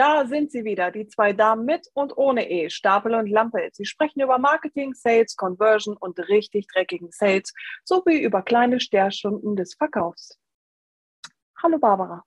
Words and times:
Da 0.00 0.26
sind 0.26 0.50
sie 0.50 0.64
wieder, 0.64 0.90
die 0.90 1.08
zwei 1.08 1.34
Damen 1.34 1.66
mit 1.66 1.86
und 1.92 2.16
ohne 2.16 2.50
E, 2.50 2.70
Stapel 2.70 3.14
und 3.14 3.26
Lampe. 3.26 3.68
Sie 3.74 3.84
sprechen 3.84 4.22
über 4.22 4.38
Marketing, 4.38 4.94
Sales, 4.94 5.36
Conversion 5.36 5.94
und 5.94 6.18
richtig 6.30 6.68
dreckigen 6.68 7.10
Sales 7.10 7.52
sowie 7.84 8.18
über 8.22 8.40
kleine 8.40 8.80
Sterstunden 8.80 9.56
des 9.56 9.74
Verkaufs. 9.74 10.38
Hallo 11.62 11.78
Barbara. 11.78 12.24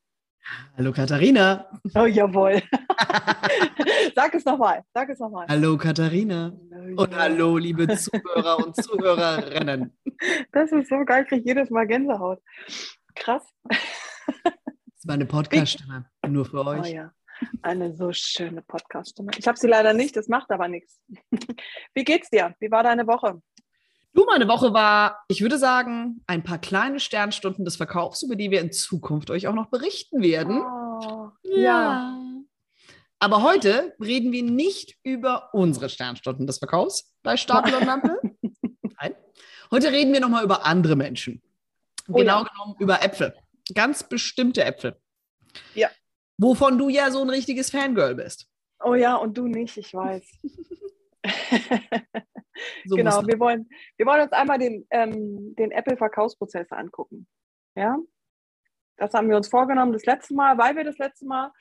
Hallo 0.78 0.92
Katharina. 0.92 1.68
Oh 1.96 2.06
jawohl. 2.06 2.62
sag 4.16 4.36
es 4.36 4.46
nochmal. 4.46 4.84
Sag 4.94 5.10
es 5.10 5.18
nochmal. 5.18 5.48
Hallo 5.50 5.76
Katharina. 5.76 6.54
Und 6.96 7.16
hallo 7.16 7.58
liebe 7.58 7.88
Zuhörer 7.88 8.64
und 8.64 8.76
Zuhörerinnen. 8.76 9.98
Das 10.52 10.72
ist 10.72 10.90
so 10.90 11.04
geil, 11.06 11.24
ich 11.24 11.30
kriege 11.30 11.44
jedes 11.44 11.72
Mal 11.72 11.88
Gänsehaut. 11.88 12.40
Krass. 13.16 13.52
Das 13.66 15.00
ist 15.00 15.08
meine 15.08 15.26
Podcast-Stimme. 15.26 16.06
Nur 16.28 16.46
für 16.46 16.68
euch. 16.68 16.92
Oh 16.92 16.96
ja. 16.96 17.12
Eine 17.62 17.96
so 17.96 18.12
schöne 18.14 18.62
Podcast-Stimme. 18.62 19.32
Ich 19.38 19.48
habe 19.48 19.58
sie 19.58 19.68
leider 19.68 19.94
nicht, 19.94 20.16
das 20.16 20.28
macht 20.28 20.52
aber 20.52 20.68
nichts. 20.68 21.00
Wie 21.94 22.04
geht's 22.04 22.30
dir? 22.30 22.56
Wie 22.60 22.72
war 22.72 22.84
deine 22.84 23.08
Woche? 23.08 23.42
Du, 24.14 24.26
meine 24.26 24.48
Woche 24.48 24.74
war, 24.74 25.24
ich 25.28 25.42
würde 25.42 25.58
sagen, 25.58 26.22
ein 26.28 26.44
paar 26.44 26.60
kleine 26.60 27.00
Sternstunden 27.00 27.66
des 27.66 27.78
Verkaufs, 27.78 28.22
über 28.22 28.36
die 28.36 28.52
wir 28.52 28.62
in 28.62 28.72
Zukunft 28.72 29.32
euch 29.32 29.48
auch 29.48 29.56
noch 29.56 29.68
berichten 29.68 30.22
werden. 30.22 30.62
Oh, 30.62 31.32
ja. 31.44 31.58
ja. 31.58 32.20
Aber 33.20 33.42
heute 33.42 33.96
reden 34.00 34.32
wir 34.32 34.44
nicht 34.44 34.98
über 35.02 35.50
unsere 35.54 35.90
Sternstunden 35.90 36.46
des 36.46 36.60
Verkaufs 36.60 37.12
bei 37.24 37.38
Stapel 37.38 37.74
und 37.74 37.86
Lampe. 37.86 38.20
Nein. 39.00 39.16
Heute 39.72 39.92
reden 39.92 40.14
wir 40.14 40.20
nochmal 40.20 40.44
über 40.44 40.66
andere 40.66 40.96
Menschen. 40.96 41.42
Oh 42.08 42.14
genau 42.14 42.44
ja. 42.44 42.50
genommen 42.50 42.76
über 42.80 43.02
Äpfel. 43.02 43.34
Ganz 43.74 44.04
bestimmte 44.04 44.64
Äpfel. 44.64 44.98
Ja. 45.74 45.90
Wovon 46.38 46.78
du 46.78 46.90
ja 46.90 47.12
so 47.12 47.22
ein 47.22 47.30
richtiges 47.30 47.70
Fangirl 47.70 48.16
bist. 48.16 48.48
Oh 48.84 48.96
ja, 48.96 49.16
und 49.16 49.38
du 49.38 49.48
nicht, 49.48 49.78
ich 49.78 49.94
weiß. 49.94 50.24
So 52.86 52.96
genau, 52.96 53.26
wir 53.26 53.40
wollen, 53.40 53.68
wir 53.98 54.06
wollen 54.06 54.22
uns 54.22 54.32
einmal 54.32 54.60
den, 54.60 54.86
ähm, 54.92 55.56
den 55.56 55.72
Apple-Verkaufsprozess 55.72 56.72
angucken. 56.72 57.28
Ja, 57.76 57.98
das 58.98 59.14
haben 59.14 59.30
wir 59.30 59.38
uns 59.38 59.48
vorgenommen 59.48 59.94
das 59.94 60.06
letzte 60.06 60.36
Mal, 60.36 60.58
weil 60.58 60.76
wir 60.76 60.84
das 60.84 60.98
letzte 60.98 61.26
Mal 61.26 61.52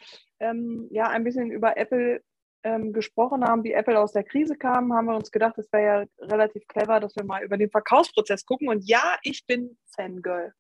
ähm, 0.41 0.89
ja 0.91 1.09
ein 1.09 1.25
bisschen 1.25 1.51
über 1.51 1.77
Apple 1.77 2.23
ähm, 2.65 2.93
gesprochen 2.93 3.45
haben, 3.45 3.65
wie 3.65 3.73
Apple 3.73 3.99
aus 3.99 4.13
der 4.13 4.25
Krise 4.25 4.57
kam, 4.57 4.93
haben 4.93 5.07
wir 5.07 5.17
uns 5.17 5.31
gedacht, 5.31 5.59
es 5.59 5.73
wäre 5.73 6.09
ja 6.21 6.27
relativ 6.27 6.67
clever, 6.69 7.01
dass 7.01 7.17
wir 7.17 7.25
mal 7.25 7.43
über 7.43 7.57
den 7.57 7.71
Verkaufsprozess 7.71 8.45
gucken. 8.45 8.69
Und 8.69 8.87
ja, 8.87 9.17
ich 9.23 9.47
bin 9.47 9.77
Fangirl. 9.97 10.53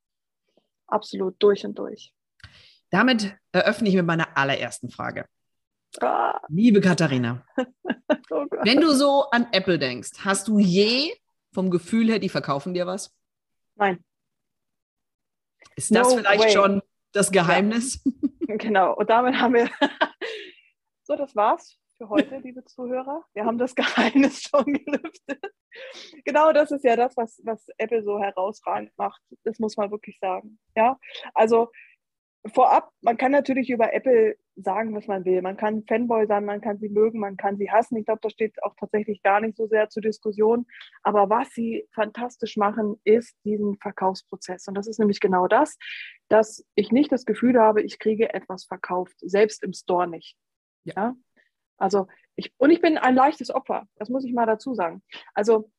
Absolut 0.86 1.36
durch 1.38 1.64
und 1.64 1.78
durch. 1.78 2.12
Damit 2.92 3.34
eröffne 3.52 3.88
ich 3.88 3.94
mit 3.94 4.04
meiner 4.04 4.36
allerersten 4.36 4.90
Frage. 4.90 5.26
Ah, 6.00 6.38
Liebe 6.48 6.80
Katharina, 6.80 7.44
oh 8.30 8.46
wenn 8.62 8.80
du 8.80 8.92
so 8.92 9.24
an 9.30 9.46
Apple 9.52 9.78
denkst, 9.78 10.10
hast 10.18 10.48
du 10.48 10.58
je 10.58 11.14
vom 11.52 11.70
Gefühl 11.70 12.08
her, 12.08 12.18
die 12.18 12.28
verkaufen 12.28 12.74
dir 12.74 12.86
was? 12.86 13.14
Nein, 13.76 14.04
Ist 15.74 15.94
das 15.94 16.10
No 16.10 16.16
vielleicht 16.18 16.44
way. 16.44 16.52
schon 16.52 16.82
das 17.12 17.32
Geheimnis? 17.32 18.02
genau. 18.40 18.94
Und 18.94 19.08
damit 19.08 19.36
haben 19.40 19.54
wir. 19.54 19.70
so, 21.02 21.16
das 21.16 21.34
war's 21.34 21.78
für 21.96 22.10
heute, 22.10 22.38
liebe 22.38 22.64
Zuhörer. 22.64 23.24
Wir 23.32 23.46
haben 23.46 23.58
das 23.58 23.74
Geheimnis 23.74 24.42
schon 24.42 24.64
gelüftet. 24.64 25.44
Genau 26.24 26.52
das 26.52 26.70
ist 26.70 26.84
ja 26.84 26.96
das, 26.96 27.16
was, 27.16 27.40
was 27.44 27.66
Apple 27.78 28.02
so 28.02 28.18
herausragend 28.18 28.92
macht. 28.98 29.22
Das 29.44 29.58
muss 29.58 29.78
man 29.78 29.90
wirklich 29.90 30.18
sagen. 30.20 30.58
Ja, 30.76 30.98
also 31.34 31.70
vorab, 32.46 32.90
man 33.00 33.16
kann 33.16 33.32
natürlich 33.32 33.70
über 33.70 33.92
Apple 33.92 34.36
sagen, 34.56 34.94
was 34.94 35.06
man 35.06 35.24
will. 35.24 35.40
Man 35.42 35.56
kann 35.56 35.84
Fanboy 35.86 36.26
sein, 36.26 36.44
man 36.44 36.60
kann 36.60 36.78
sie 36.78 36.88
mögen, 36.88 37.20
man 37.20 37.36
kann 37.36 37.56
sie 37.56 37.70
hassen. 37.70 37.96
Ich 37.96 38.04
glaube, 38.04 38.20
das 38.22 38.32
steht 38.32 38.62
auch 38.62 38.74
tatsächlich 38.78 39.22
gar 39.22 39.40
nicht 39.40 39.56
so 39.56 39.66
sehr 39.66 39.88
zur 39.88 40.02
Diskussion. 40.02 40.66
Aber 41.02 41.30
was 41.30 41.50
sie 41.50 41.86
fantastisch 41.92 42.56
machen, 42.56 43.00
ist 43.04 43.36
diesen 43.44 43.76
Verkaufsprozess. 43.78 44.66
Und 44.68 44.74
das 44.74 44.86
ist 44.86 44.98
nämlich 44.98 45.20
genau 45.20 45.46
das, 45.46 45.78
dass 46.28 46.64
ich 46.74 46.90
nicht 46.92 47.12
das 47.12 47.24
Gefühl 47.24 47.58
habe, 47.60 47.82
ich 47.82 47.98
kriege 47.98 48.34
etwas 48.34 48.64
verkauft, 48.64 49.14
selbst 49.20 49.62
im 49.62 49.72
Store 49.72 50.08
nicht. 50.08 50.36
Ja. 50.84 50.94
Ja. 50.96 51.14
Also 51.78 52.06
ich, 52.36 52.52
und 52.58 52.70
ich 52.70 52.80
bin 52.80 52.98
ein 52.98 53.14
leichtes 53.14 53.50
Opfer, 53.50 53.86
das 53.96 54.08
muss 54.08 54.24
ich 54.24 54.32
mal 54.32 54.46
dazu 54.46 54.74
sagen. 54.74 55.02
Also 55.34 55.70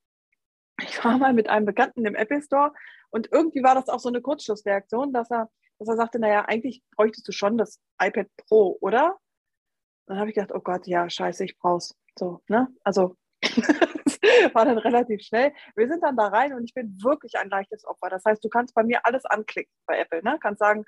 ich 0.82 1.04
war 1.04 1.18
mal 1.18 1.34
mit 1.34 1.50
einem 1.50 1.66
Bekannten 1.66 2.06
im 2.06 2.16
Apple 2.16 2.42
Store 2.42 2.74
und 3.10 3.32
irgendwie 3.32 3.64
war 3.64 3.76
das 3.76 3.90
auch 3.90 4.00
so 4.00 4.10
eine 4.10 4.22
Kurzschlussreaktion, 4.22 5.14
dass 5.14 5.32
er, 5.32 5.50
dass 5.80 5.90
er 5.90 5.96
sagte, 5.96 6.20
naja, 6.20 6.46
eigentlich 6.46 6.82
bräuchtest 6.96 7.28
du 7.28 7.32
schon 7.32 7.58
das 7.58 7.80
iPad 8.02 8.28
Pro, 8.38 8.78
oder? 8.82 9.18
Dann 10.08 10.20
habe 10.20 10.30
ich 10.30 10.36
gedacht, 10.36 10.54
oh 10.54 10.62
Gott, 10.62 10.88
ja, 10.88 11.10
scheiße, 11.10 11.46
ich 11.46 11.58
brauch's. 11.58 11.96
So, 12.18 12.42
ne? 12.48 12.68
Also 12.84 13.16
war 14.54 14.66
dann 14.66 14.78
relativ 14.78 15.22
schnell. 15.22 15.54
Wir 15.76 15.88
sind 15.88 16.04
dann 16.04 16.16
da 16.16 16.28
rein 16.28 16.54
und 16.54 16.64
ich 16.64 16.74
bin 16.74 16.98
wirklich 17.02 17.38
ein 17.38 17.50
leichtes 17.50 17.86
Opfer. 17.86 18.10
Das 18.10 18.24
heißt, 18.26 18.44
du 18.44 18.50
kannst 18.50 18.74
bei 18.76 18.84
mir 18.84 19.06
alles 19.06 19.26
anklicken 19.26 19.74
bei 19.86 20.00
Apple. 20.00 20.22
Ne? 20.24 20.38
Kannst 20.42 20.60
sagen, 20.60 20.86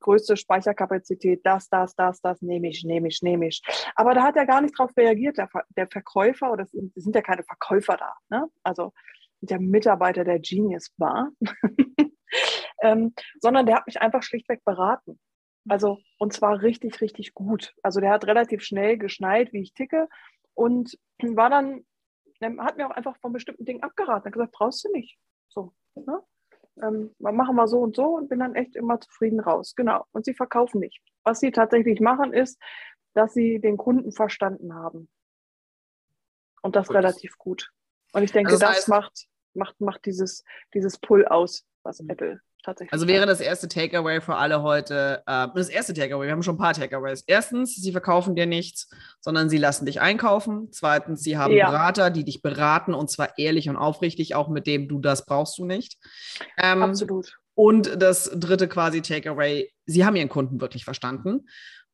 größte 0.00 0.36
Speicherkapazität, 0.36 1.40
das, 1.44 1.68
das, 1.68 1.94
das, 1.94 2.20
das, 2.20 2.42
nehme 2.42 2.68
ich, 2.68 2.84
nehme 2.84 3.08
ich, 3.08 3.22
nehme 3.22 3.48
ich. 3.48 3.62
Aber 3.94 4.14
da 4.14 4.22
hat 4.22 4.36
er 4.36 4.46
gar 4.46 4.60
nicht 4.60 4.78
drauf 4.78 4.90
reagiert, 4.96 5.38
der, 5.38 5.48
Ver 5.48 5.64
der 5.76 5.88
Verkäufer, 5.88 6.52
oder 6.52 6.64
es 6.64 6.70
sind, 6.70 6.92
sind 6.94 7.14
ja 7.14 7.22
keine 7.22 7.42
Verkäufer 7.42 7.96
da. 7.96 8.14
Ne? 8.28 8.46
Also 8.62 8.92
der 9.40 9.60
Mitarbeiter 9.60 10.24
der 10.24 10.38
Genius 10.38 10.92
war. 10.96 11.30
ähm, 12.82 13.14
sondern 13.40 13.66
der 13.66 13.76
hat 13.76 13.86
mich 13.86 14.00
einfach 14.00 14.22
schlichtweg 14.22 14.64
beraten. 14.64 15.18
Also, 15.68 15.98
und 16.18 16.32
zwar 16.32 16.62
richtig, 16.62 17.00
richtig 17.00 17.34
gut. 17.34 17.74
Also, 17.82 18.00
der 18.00 18.10
hat 18.10 18.26
relativ 18.26 18.62
schnell 18.62 18.96
geschnallt, 18.98 19.52
wie 19.52 19.60
ich 19.62 19.74
ticke 19.74 20.08
und 20.54 20.98
war 21.22 21.50
dann, 21.50 21.84
der 22.40 22.56
hat 22.58 22.76
mir 22.76 22.86
auch 22.86 22.94
einfach 22.96 23.16
von 23.20 23.32
bestimmten 23.32 23.64
Dingen 23.64 23.82
abgeraten. 23.82 24.22
Er 24.22 24.26
hat 24.26 24.32
gesagt, 24.32 24.52
brauchst 24.52 24.84
du 24.84 24.92
nicht. 24.92 25.18
So, 25.48 25.74
ne? 25.94 26.22
ähm, 26.82 27.14
machen 27.18 27.56
wir 27.56 27.66
so 27.68 27.80
und 27.80 27.96
so 27.96 28.16
und 28.16 28.28
bin 28.28 28.38
dann 28.38 28.54
echt 28.54 28.76
immer 28.76 29.00
zufrieden 29.00 29.40
raus. 29.40 29.74
Genau. 29.74 30.04
Und 30.12 30.24
sie 30.24 30.34
verkaufen 30.34 30.78
nicht. 30.80 31.00
Was 31.24 31.40
sie 31.40 31.50
tatsächlich 31.50 32.00
machen, 32.00 32.32
ist, 32.32 32.58
dass 33.14 33.34
sie 33.34 33.58
den 33.60 33.76
Kunden 33.76 34.12
verstanden 34.12 34.74
haben. 34.74 35.10
Und 36.62 36.76
das 36.76 36.86
Gut. 36.88 36.96
relativ 36.96 37.36
gut. 37.38 37.70
Und 38.12 38.22
ich 38.22 38.32
denke, 38.32 38.52
Also 38.52 38.64
das 38.64 38.76
das, 38.76 38.86
heißt- 38.86 38.90
macht, 38.90 39.26
macht, 39.54 39.80
macht 39.80 40.06
dieses, 40.06 40.44
dieses 40.74 40.98
Pull 40.98 41.26
aus, 41.26 41.66
was 41.82 42.00
Mhm. 42.00 42.10
Apple 42.10 42.40
tatsächlich 42.64 42.92
Also 42.92 43.06
wäre 43.06 43.26
das 43.26 43.40
erste 43.40 43.68
Takeaway 43.68 44.20
für 44.20 44.36
alle 44.36 44.62
heute, 44.62 45.22
äh, 45.26 45.48
das 45.54 45.68
erste 45.68 45.94
Takeaway, 45.94 46.26
wir 46.26 46.32
haben 46.32 46.42
schon 46.42 46.56
ein 46.56 46.58
paar 46.58 46.74
Takeaways. 46.74 47.24
Erstens, 47.26 47.74
sie 47.76 47.92
verkaufen 47.92 48.34
dir 48.34 48.46
nichts, 48.46 48.90
sondern 49.20 49.48
sie 49.48 49.58
lassen 49.58 49.86
dich 49.86 50.00
einkaufen. 50.00 50.68
Zweitens, 50.72 51.22
sie 51.22 51.38
haben 51.38 51.54
Ja. 51.54 51.70
Berater, 51.70 52.10
die 52.10 52.24
dich 52.24 52.42
beraten 52.42 52.94
und 52.94 53.10
zwar 53.10 53.38
ehrlich 53.38 53.68
und 53.68 53.76
aufrichtig, 53.76 54.34
auch 54.34 54.48
mit 54.48 54.66
dem 54.66 54.88
du 54.88 54.98
das 55.00 55.24
brauchst 55.24 55.58
du 55.58 55.64
nicht. 55.64 55.98
Ähm, 56.56 56.82
Absolut. 56.82 57.38
Und 57.54 58.00
das 58.00 58.30
dritte 58.34 58.68
quasi 58.68 59.02
Takeaway, 59.02 59.68
sie 59.84 60.04
haben 60.04 60.14
ihren 60.14 60.28
Kunden 60.28 60.60
wirklich 60.60 60.84
verstanden. 60.84 61.48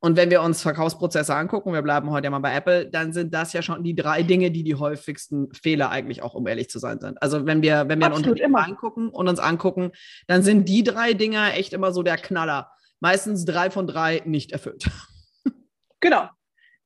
Und 0.05 0.19
wenn 0.19 0.29
wir 0.29 0.43
uns 0.43 0.61
Verkaufsprozesse 0.61 1.35
angucken, 1.35 1.73
wir 1.73 1.81
bleiben 1.81 2.11
heute 2.11 2.27
ja 2.27 2.31
mal 2.31 2.41
bei 2.41 2.55
Apple, 2.55 2.91
dann 2.91 3.15
sind 3.15 3.33
das 3.33 3.55
ja 3.55 3.63
schon 3.63 3.83
die 3.83 3.95
drei 3.95 4.23
Dinge, 4.23 4.51
die 4.51 4.63
die 4.63 4.75
häufigsten 4.75 5.49
Fehler 5.55 5.89
eigentlich 5.89 6.23
auch, 6.23 6.35
um 6.35 6.47
ehrlich 6.47 6.69
zu 6.69 6.79
sein, 6.79 7.01
sind. 7.01 7.23
Also 7.23 7.47
wenn 7.47 7.63
wir, 7.63 7.89
wenn 7.89 8.01
wir 8.01 8.09
ein 8.09 8.13
Absolut, 8.13 8.33
Unternehmen 8.33 8.55
immer. 8.55 8.67
angucken 8.67 9.09
und 9.09 9.29
uns 9.29 9.39
angucken, 9.39 9.93
dann 10.27 10.43
sind 10.43 10.69
die 10.69 10.85
drei 10.85 11.15
Dinger 11.15 11.55
echt 11.55 11.73
immer 11.73 11.91
so 11.91 12.03
der 12.03 12.19
Knaller. 12.19 12.71
Meistens 13.01 13.47
drei 13.47 13.71
von 13.71 13.87
drei 13.87 14.21
nicht 14.27 14.53
erfüllt. 14.53 14.91
Genau. 16.01 16.29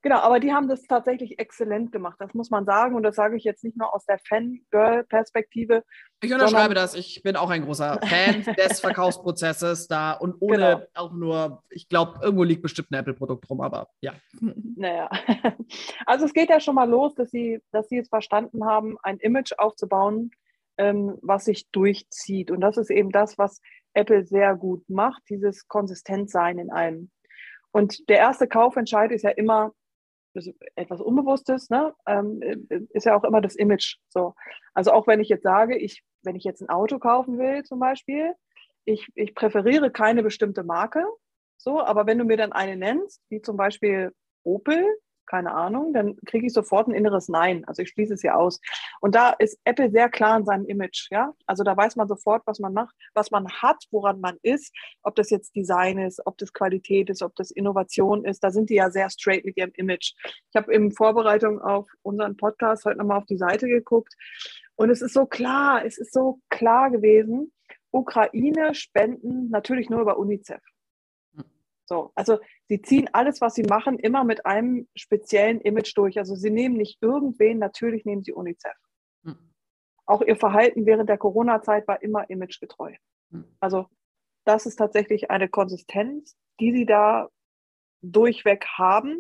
Genau, 0.03 0.19
aber 0.20 0.38
die 0.38 0.53
haben 0.53 0.69
das 0.69 0.82
tatsächlich 0.84 1.41
exzellent 1.41 1.91
gemacht, 1.91 2.16
das 2.20 2.32
muss 2.32 2.50
man 2.50 2.64
sagen. 2.64 2.94
Und 2.94 3.03
das 3.03 3.16
sage 3.16 3.36
ich 3.36 3.42
jetzt 3.42 3.64
nicht 3.64 3.76
nur 3.76 3.92
aus 3.92 4.04
der 4.06 4.19
Fangirl-Perspektive. 4.28 5.82
Ich 6.22 6.32
unterschreibe 6.32 6.75
das. 6.75 6.94
Ich 6.94 7.22
bin 7.25 7.34
auch 7.34 7.50
ein 7.50 7.64
großer 7.64 8.00
Fan 8.04 8.42
des 8.56 8.81
Verkaufsprozesses 8.81 9.88
da 9.88 10.12
und 10.12 10.37
ohne 10.41 10.58
Genau. 10.58 10.87
auch 10.94 11.12
nur, 11.12 11.62
ich 11.70 11.88
glaube, 11.88 12.20
irgendwo 12.22 12.44
liegt 12.44 12.62
bestimmt 12.62 12.90
ein 12.93 13.00
Apple-Produkt 13.00 13.49
rum, 13.50 13.61
aber 13.61 13.88
ja. 14.00 14.14
Naja, 14.76 15.11
also 16.06 16.26
es 16.26 16.32
geht 16.32 16.50
ja 16.50 16.61
schon 16.61 16.76
mal 16.76 16.88
los, 16.88 17.14
dass 17.14 17.31
sie, 17.31 17.61
dass 17.72 17.88
sie 17.88 17.99
es 17.99 18.08
verstanden 18.08 18.64
haben, 18.64 18.96
ein 19.02 19.19
Image 19.19 19.52
aufzubauen, 19.58 20.31
ähm, 20.76 21.19
was 21.22 21.46
sich 21.46 21.69
durchzieht. 21.70 22.52
Und 22.52 22.61
das 22.61 22.76
ist 22.76 22.90
eben 22.90 23.11
das, 23.11 23.37
was 23.37 23.61
Apple 23.94 24.25
sehr 24.25 24.55
gut 24.55 24.88
macht, 24.88 25.22
dieses 25.28 25.67
Konsistentsein 25.67 26.58
in 26.58 26.70
allem. 26.70 27.11
Und 27.72 28.08
der 28.08 28.19
erste 28.19 28.46
Kaufentscheid 28.46 29.11
ist 29.11 29.22
ja 29.22 29.31
immer 29.31 29.72
etwas 30.76 31.00
Unbewusstes, 31.00 31.70
ne? 31.70 31.94
ähm, 32.06 32.40
ist 32.90 33.06
ja 33.06 33.16
auch 33.16 33.25
immer 33.25 33.40
das 33.40 33.56
Image. 33.56 33.96
So. 34.08 34.34
Also 34.75 34.92
auch 34.92 35.06
wenn 35.06 35.20
ich 35.20 35.28
jetzt 35.28 35.42
sage, 35.42 35.76
ich, 35.76 36.02
wenn 36.22 36.36
ich 36.36 36.44
jetzt 36.44 36.60
ein 36.60 36.69
Auto 36.69 36.98
kaufen 36.98 37.38
will 37.38 37.62
zum 37.64 37.78
Beispiel, 37.78 38.34
ich, 38.84 39.06
ich 39.14 39.34
präferiere 39.34 39.90
keine 39.90 40.22
bestimmte 40.22 40.64
Marke, 40.64 41.04
so, 41.56 41.80
aber 41.80 42.06
wenn 42.06 42.19
du 42.19 42.25
mir 42.25 42.36
dann 42.36 42.52
eine 42.52 42.76
nennst, 42.76 43.20
wie 43.28 43.42
zum 43.42 43.56
Beispiel 43.56 44.12
Opel, 44.44 44.86
keine 45.28 45.52
Ahnung, 45.52 45.92
dann 45.92 46.16
kriege 46.26 46.46
ich 46.46 46.52
sofort 46.52 46.88
ein 46.88 46.94
inneres 46.94 47.28
Nein. 47.28 47.64
Also 47.66 47.82
ich 47.82 47.90
schließe 47.90 48.14
es 48.14 48.22
ja 48.22 48.34
aus. 48.34 48.60
Und 49.00 49.14
da 49.14 49.30
ist 49.30 49.58
Apple 49.64 49.90
sehr 49.90 50.08
klar 50.08 50.38
in 50.38 50.44
seinem 50.44 50.66
Image, 50.66 51.08
ja. 51.10 51.32
Also 51.46 51.62
da 51.62 51.76
weiß 51.76 51.96
man 51.96 52.08
sofort, 52.08 52.42
was 52.46 52.58
man 52.58 52.72
macht, 52.72 52.94
was 53.14 53.30
man 53.30 53.48
hat, 53.48 53.84
woran 53.90 54.20
man 54.20 54.36
ist, 54.42 54.75
ob 55.02 55.14
das 55.16 55.30
jetzt 55.30 55.54
Design 55.54 55.98
ist, 55.98 56.20
ob 56.26 56.38
das 56.38 56.52
Qualität 56.52 57.10
ist, 57.10 57.22
ob 57.22 57.34
das 57.36 57.50
Innovation 57.50 58.25
ist. 58.25 58.42
Da 58.42 58.50
sind 58.50 58.70
die 58.70 58.76
ja 58.76 58.90
sehr 58.90 59.10
straight 59.10 59.44
mit 59.44 59.56
ihrem 59.56 59.72
Image. 59.75 60.14
Ich 60.25 60.56
habe 60.56 60.72
in 60.72 60.92
Vorbereitung 60.92 61.60
auf 61.60 61.88
unseren 62.02 62.36
Podcast 62.36 62.84
heute 62.84 62.98
nochmal 62.98 63.19
auf 63.19 63.26
die 63.26 63.36
Seite 63.36 63.69
geguckt 63.69 64.14
und 64.76 64.90
es 64.90 65.02
ist 65.02 65.14
so 65.14 65.26
klar, 65.26 65.84
es 65.84 65.98
ist 65.98 66.12
so 66.12 66.40
klar 66.48 66.90
gewesen. 66.90 67.52
Ukraine 67.90 68.74
spenden 68.74 69.50
natürlich 69.50 69.90
nur 69.90 70.00
über 70.00 70.19
UNICEF. 70.19 70.62
So, 71.88 72.12
also 72.14 72.38
sie 72.69 72.82
ziehen 72.82 73.08
alles, 73.14 73.40
was 73.40 73.55
sie 73.55 73.62
machen, 73.62 73.99
immer 73.99 74.23
mit 74.23 74.44
einem 74.44 74.87
speziellen 74.94 75.58
Image 75.62 75.96
durch. 75.96 76.19
Also 76.19 76.35
sie 76.35 76.50
nehmen 76.50 76.76
nicht 76.76 76.99
irgendwen, 77.00 77.58
natürlich 77.58 78.05
nehmen 78.05 78.23
sie 78.23 78.32
UNICEF. 78.32 78.76
Hm. 79.25 79.38
Auch 80.05 80.20
ihr 80.20 80.37
Verhalten 80.37 80.85
während 80.85 81.08
der 81.08 81.17
Corona-Zeit 81.17 81.88
war 81.88 82.02
immer 82.02 82.29
imagegetreu. 82.29 82.94
Hm. 83.31 83.44
Also 83.58 83.87
das 84.44 84.67
ist 84.67 84.76
tatsächlich 84.76 85.31
eine 85.31 85.49
Konsistenz, 85.49 86.37
die 86.61 86.73
sie 86.73 86.85
da 86.85 87.31
durchweg 88.02 88.67
haben. 88.76 89.19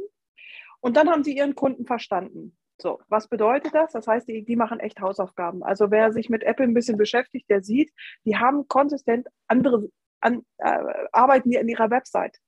Und 0.80 0.98
dann 0.98 1.08
haben 1.08 1.24
sie 1.24 1.34
ihren 1.34 1.54
Kunden 1.54 1.86
verstanden. 1.86 2.54
So, 2.80 3.00
was 3.08 3.28
bedeutet 3.28 3.74
das? 3.74 3.92
Das 3.92 4.06
heißt, 4.06 4.28
die, 4.28 4.44
die 4.44 4.56
machen 4.56 4.78
echt 4.78 5.00
Hausaufgaben. 5.00 5.62
Also 5.62 5.90
wer 5.90 6.12
sich 6.12 6.28
mit 6.28 6.42
Apple 6.42 6.66
ein 6.66 6.74
bisschen 6.74 6.98
beschäftigt, 6.98 7.48
der 7.48 7.62
sieht, 7.62 7.92
die 8.26 8.36
haben 8.36 8.68
konsistent 8.68 9.26
andere 9.46 9.88
an, 10.20 10.44
äh, 10.58 11.06
arbeiten 11.12 11.48
die 11.50 11.58
an 11.58 11.68
ihrer 11.68 11.90
Website. 11.90 12.38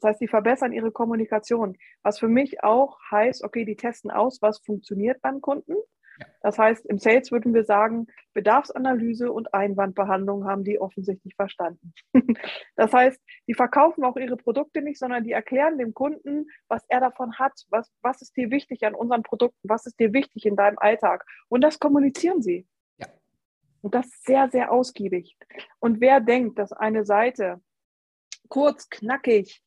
Das 0.00 0.10
heißt, 0.10 0.20
sie 0.20 0.28
verbessern 0.28 0.72
ihre 0.72 0.92
Kommunikation. 0.92 1.76
Was 2.02 2.18
für 2.18 2.28
mich 2.28 2.62
auch 2.62 2.98
heißt, 3.10 3.42
okay, 3.44 3.64
die 3.64 3.76
testen 3.76 4.10
aus, 4.10 4.40
was 4.40 4.60
funktioniert 4.60 5.20
beim 5.22 5.40
Kunden. 5.40 5.74
Das 6.42 6.58
heißt, 6.58 6.86
im 6.86 6.98
Sales 6.98 7.30
würden 7.30 7.54
wir 7.54 7.64
sagen, 7.64 8.06
Bedarfsanalyse 8.34 9.30
und 9.30 9.54
Einwandbehandlung 9.54 10.46
haben 10.46 10.64
die 10.64 10.80
offensichtlich 10.80 11.34
verstanden. 11.34 11.92
das 12.76 12.92
heißt, 12.92 13.20
die 13.46 13.54
verkaufen 13.54 14.04
auch 14.04 14.16
ihre 14.16 14.36
Produkte 14.36 14.82
nicht, 14.82 14.98
sondern 14.98 15.24
die 15.24 15.32
erklären 15.32 15.78
dem 15.78 15.94
Kunden, 15.94 16.46
was 16.68 16.84
er 16.88 17.00
davon 17.00 17.38
hat, 17.38 17.52
was, 17.68 17.92
was 18.02 18.22
ist 18.22 18.36
dir 18.36 18.50
wichtig 18.50 18.84
an 18.84 18.94
unseren 18.94 19.22
Produkten, 19.22 19.68
was 19.68 19.86
ist 19.86 19.98
dir 20.00 20.12
wichtig 20.12 20.46
in 20.46 20.56
deinem 20.56 20.78
Alltag. 20.78 21.24
Und 21.48 21.62
das 21.62 21.78
kommunizieren 21.78 22.42
sie. 22.42 22.66
Ja. 22.98 23.06
Und 23.82 23.94
das 23.94 24.08
sehr, 24.22 24.50
sehr 24.50 24.72
ausgiebig. 24.72 25.36
Und 25.78 26.00
wer 26.00 26.20
denkt, 26.20 26.58
dass 26.58 26.72
eine 26.72 27.04
Seite 27.04 27.60
kurz, 28.48 28.88
knackig, 28.88 29.62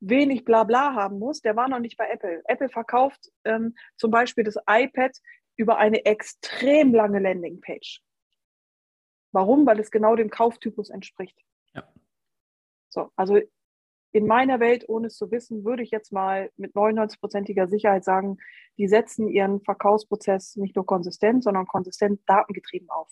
wenig 0.00 0.44
Blabla 0.44 0.94
haben 0.94 1.18
muss, 1.18 1.40
der 1.40 1.56
war 1.56 1.68
noch 1.68 1.78
nicht 1.78 1.96
bei 1.96 2.08
Apple. 2.08 2.42
Apple 2.46 2.68
verkauft 2.68 3.30
ähm, 3.44 3.74
zum 3.96 4.10
Beispiel 4.10 4.44
das 4.44 4.56
iPad 4.68 5.16
über 5.56 5.78
eine 5.78 6.04
extrem 6.04 6.94
lange 6.94 7.18
Landingpage. 7.18 8.02
Warum? 9.32 9.66
Weil 9.66 9.80
es 9.80 9.90
genau 9.90 10.16
dem 10.16 10.30
Kauftypus 10.30 10.90
entspricht. 10.90 11.38
Ja. 11.74 11.86
So, 12.88 13.10
also 13.16 13.38
in 14.12 14.26
meiner 14.26 14.60
Welt, 14.60 14.88
ohne 14.88 15.08
es 15.08 15.16
zu 15.16 15.30
wissen, 15.30 15.64
würde 15.64 15.82
ich 15.82 15.90
jetzt 15.90 16.10
mal 16.12 16.50
mit 16.56 16.74
99-prozentiger 16.74 17.68
Sicherheit 17.68 18.04
sagen, 18.04 18.38
die 18.78 18.88
setzen 18.88 19.28
ihren 19.28 19.60
Verkaufsprozess 19.60 20.56
nicht 20.56 20.74
nur 20.74 20.86
konsistent, 20.86 21.44
sondern 21.44 21.66
konsistent 21.66 22.20
datengetrieben 22.26 22.88
auf. 22.88 23.10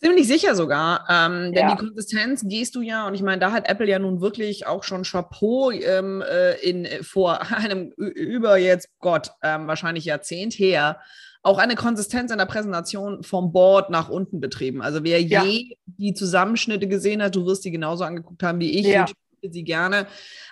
Ziemlich 0.00 0.28
sicher 0.28 0.54
sogar, 0.54 1.06
ähm, 1.08 1.52
denn 1.52 1.68
ja. 1.68 1.74
die 1.74 1.78
Konsistenz 1.80 2.44
gehst 2.46 2.76
du 2.76 2.82
ja, 2.82 3.08
und 3.08 3.14
ich 3.14 3.22
meine, 3.22 3.40
da 3.40 3.50
hat 3.50 3.68
Apple 3.68 3.88
ja 3.88 3.98
nun 3.98 4.20
wirklich 4.20 4.64
auch 4.64 4.84
schon 4.84 5.02
Chapeau 5.02 5.72
ähm, 5.72 6.22
äh, 6.22 6.54
in, 6.60 6.86
vor 7.02 7.40
einem 7.56 7.90
über 7.96 8.56
jetzt, 8.56 8.88
Gott, 9.00 9.32
ähm, 9.42 9.66
wahrscheinlich 9.66 10.04
Jahrzehnt 10.04 10.54
her, 10.54 11.00
auch 11.42 11.58
eine 11.58 11.74
Konsistenz 11.74 12.30
in 12.30 12.38
der 12.38 12.46
Präsentation 12.46 13.24
vom 13.24 13.52
Board 13.52 13.90
nach 13.90 14.08
unten 14.08 14.38
betrieben. 14.38 14.82
Also 14.82 15.02
wer 15.02 15.20
ja. 15.20 15.42
je 15.42 15.76
die 15.86 16.14
Zusammenschnitte 16.14 16.86
gesehen 16.86 17.20
hat, 17.20 17.34
du 17.34 17.44
wirst 17.46 17.64
die 17.64 17.72
genauso 17.72 18.04
angeguckt 18.04 18.42
haben 18.44 18.60
wie 18.60 18.78
ich, 18.78 18.86
ja. 18.86 19.06
und 19.42 19.52
sie 19.52 19.64
gerne, 19.64 20.06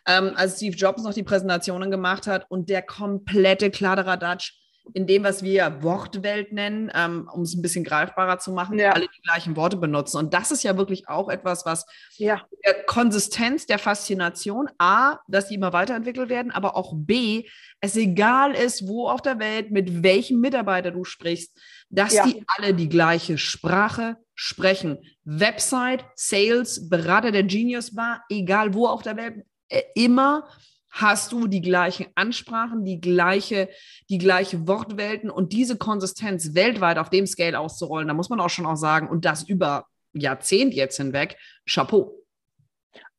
ähm, 0.09 0.33
als 0.35 0.57
Steve 0.57 0.75
Jobs 0.75 1.05
noch 1.05 1.15
die 1.15 1.23
Präsentationen 1.23 1.93
gemacht 1.93 2.27
hat 2.27 2.51
und 2.51 2.69
der 2.69 2.83
komplette 2.83 3.71
Kladderadatsch 3.71 4.55
in 4.95 5.07
dem, 5.07 5.25
was 5.25 5.43
wir 5.43 5.83
Wortwelt 5.83 6.53
nennen, 6.53 6.91
ähm, 6.95 7.29
um 7.33 7.43
es 7.43 7.55
ein 7.55 7.63
bisschen 7.63 7.85
greifbarer 7.85 8.39
zu 8.39 8.53
machen, 8.53 8.79
ja. 8.79 8.93
alle 8.93 9.07
die 9.09 9.23
gleichen 9.23 9.57
Worte 9.57 9.77
benutzen. 9.77 10.19
Und 10.19 10.35
das 10.35 10.51
ist 10.51 10.63
ja 10.63 10.77
wirklich 10.77 11.09
auch 11.09 11.29
etwas, 11.29 11.67
was 11.67 11.87
ja. 12.17 12.43
der 12.65 12.85
Konsistenz 12.85 13.67
der 13.67 13.79
Faszination, 13.79 14.69
A, 14.79 15.19
dass 15.29 15.49
die 15.49 15.55
immer 15.55 15.73
weiterentwickelt 15.73 16.29
werden, 16.29 16.53
aber 16.53 16.77
auch 16.77 16.93
B, 16.95 17.45
es 17.81 17.97
egal 17.97 18.55
ist, 18.55 18.87
wo 18.87 19.09
auf 19.09 19.23
der 19.23 19.39
Welt, 19.39 19.71
mit 19.71 20.03
welchem 20.03 20.41
Mitarbeiter 20.41 20.91
du 20.91 21.05
sprichst, 21.05 21.57
dass 21.91 22.15
ja. 22.15 22.27
die 22.27 22.45
alle 22.47 22.75
die 22.75 22.89
gleiche 22.89 23.39
Sprache 23.39 24.17
sprechen. 24.35 24.99
Website, 25.25 26.05
Sales, 26.15 26.89
Berater 26.89 27.33
der 27.33 27.43
Genius 27.43 27.95
Bar, 27.95 28.25
egal 28.29 28.75
wo 28.75 28.87
auf 28.87 29.03
der 29.03 29.17
Welt, 29.17 29.45
äh, 29.69 29.83
immer 29.95 30.49
hast 30.97 31.33
du 31.33 31.47
die 31.47 31.61
gleichen 31.61 32.07
Ansprachen, 32.15 32.85
die 32.85 33.01
gleiche, 33.01 33.69
die 34.09 34.19
gleiche 34.19 34.67
Wortwelten 34.67 35.31
und 35.31 35.53
diese 35.53 35.77
Konsistenz 35.77 36.55
weltweit 36.55 36.99
auf 36.99 37.11
dem 37.11 37.27
Scale 37.27 37.59
auszurollen, 37.59 38.09
da 38.09 38.15
muss 38.15 38.31
man 38.31 38.41
auch 38.41 38.51
schon 38.51 38.67
auch 38.67 38.77
sagen, 38.77 39.09
und 39.09 39.25
das 39.25 39.43
über 39.43 39.87
Jahrzehnt 40.13 40.75
jetzt 40.75 40.97
hinweg, 40.97 41.37
Chapeau. 41.69 42.23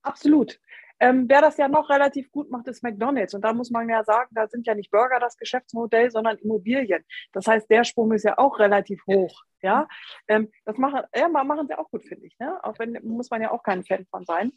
Absolut. 0.01 0.59
Ähm, 1.00 1.25
wer 1.29 1.41
das 1.41 1.57
ja 1.57 1.68
noch 1.68 1.89
relativ 1.89 2.31
gut 2.31 2.50
macht, 2.50 2.68
ist 2.68 2.81
McDonalds. 2.81 3.35
Und 3.35 3.41
da 3.41 3.53
muss 3.53 3.69
man 3.69 3.88
ja 3.88 4.03
sagen, 4.03 4.29
da 4.31 4.47
sind 4.47 4.65
ja 4.65 4.74
nicht 4.74 4.89
Burger 4.89 5.19
das 5.19 5.38
Geschäftsmodell, 5.38 6.09
sondern 6.09 6.38
Immobilien. 6.38 7.03
Das 7.33 7.45
heißt, 7.45 7.69
der 7.69 7.83
Sprung 7.83 8.12
ist 8.13 8.24
ja 8.24 8.39
auch 8.39 8.57
relativ 8.57 9.06
hoch. 9.06 9.44
Ja, 9.62 9.88
ähm, 10.27 10.51
das 10.65 10.77
machen, 10.77 11.01
ja, 11.15 11.27
machen 11.27 11.68
sie 11.68 11.77
auch 11.77 11.89
gut, 11.91 12.07
finde 12.07 12.25
ich. 12.25 12.38
Ne? 12.39 12.57
Auch 12.63 12.79
wenn 12.79 12.97
muss 13.03 13.29
man 13.29 13.41
ja 13.41 13.51
auch 13.51 13.62
kein 13.62 13.83
Fan 13.83 14.07
von 14.09 14.25
sein. 14.25 14.51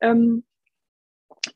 Ähm, 0.00 0.44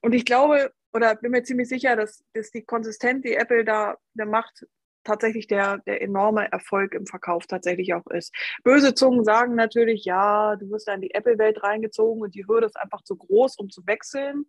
und 0.02 0.12
ich 0.12 0.24
glaube, 0.24 0.72
oder 0.92 1.14
bin 1.16 1.32
mir 1.32 1.42
ziemlich 1.42 1.68
sicher, 1.68 1.96
dass, 1.96 2.24
dass 2.34 2.50
die 2.50 2.64
Konsistenz, 2.64 3.22
die 3.22 3.34
Apple 3.34 3.64
da, 3.64 3.96
da 4.14 4.24
macht, 4.24 4.66
tatsächlich 5.04 5.46
der, 5.46 5.78
der 5.78 6.02
enorme 6.02 6.50
Erfolg 6.52 6.94
im 6.94 7.06
Verkauf 7.06 7.46
tatsächlich 7.46 7.94
auch 7.94 8.06
ist. 8.08 8.34
Böse 8.62 8.94
Zungen 8.94 9.24
sagen 9.24 9.54
natürlich, 9.54 10.04
ja, 10.04 10.56
du 10.56 10.70
wirst 10.70 10.86
da 10.86 10.94
in 10.94 11.00
die 11.00 11.14
Apple-Welt 11.14 11.62
reingezogen 11.62 12.22
und 12.22 12.34
die 12.34 12.46
Hürde 12.46 12.66
ist 12.66 12.76
einfach 12.76 13.02
zu 13.02 13.16
groß, 13.16 13.56
um 13.56 13.70
zu 13.70 13.86
wechseln. 13.86 14.44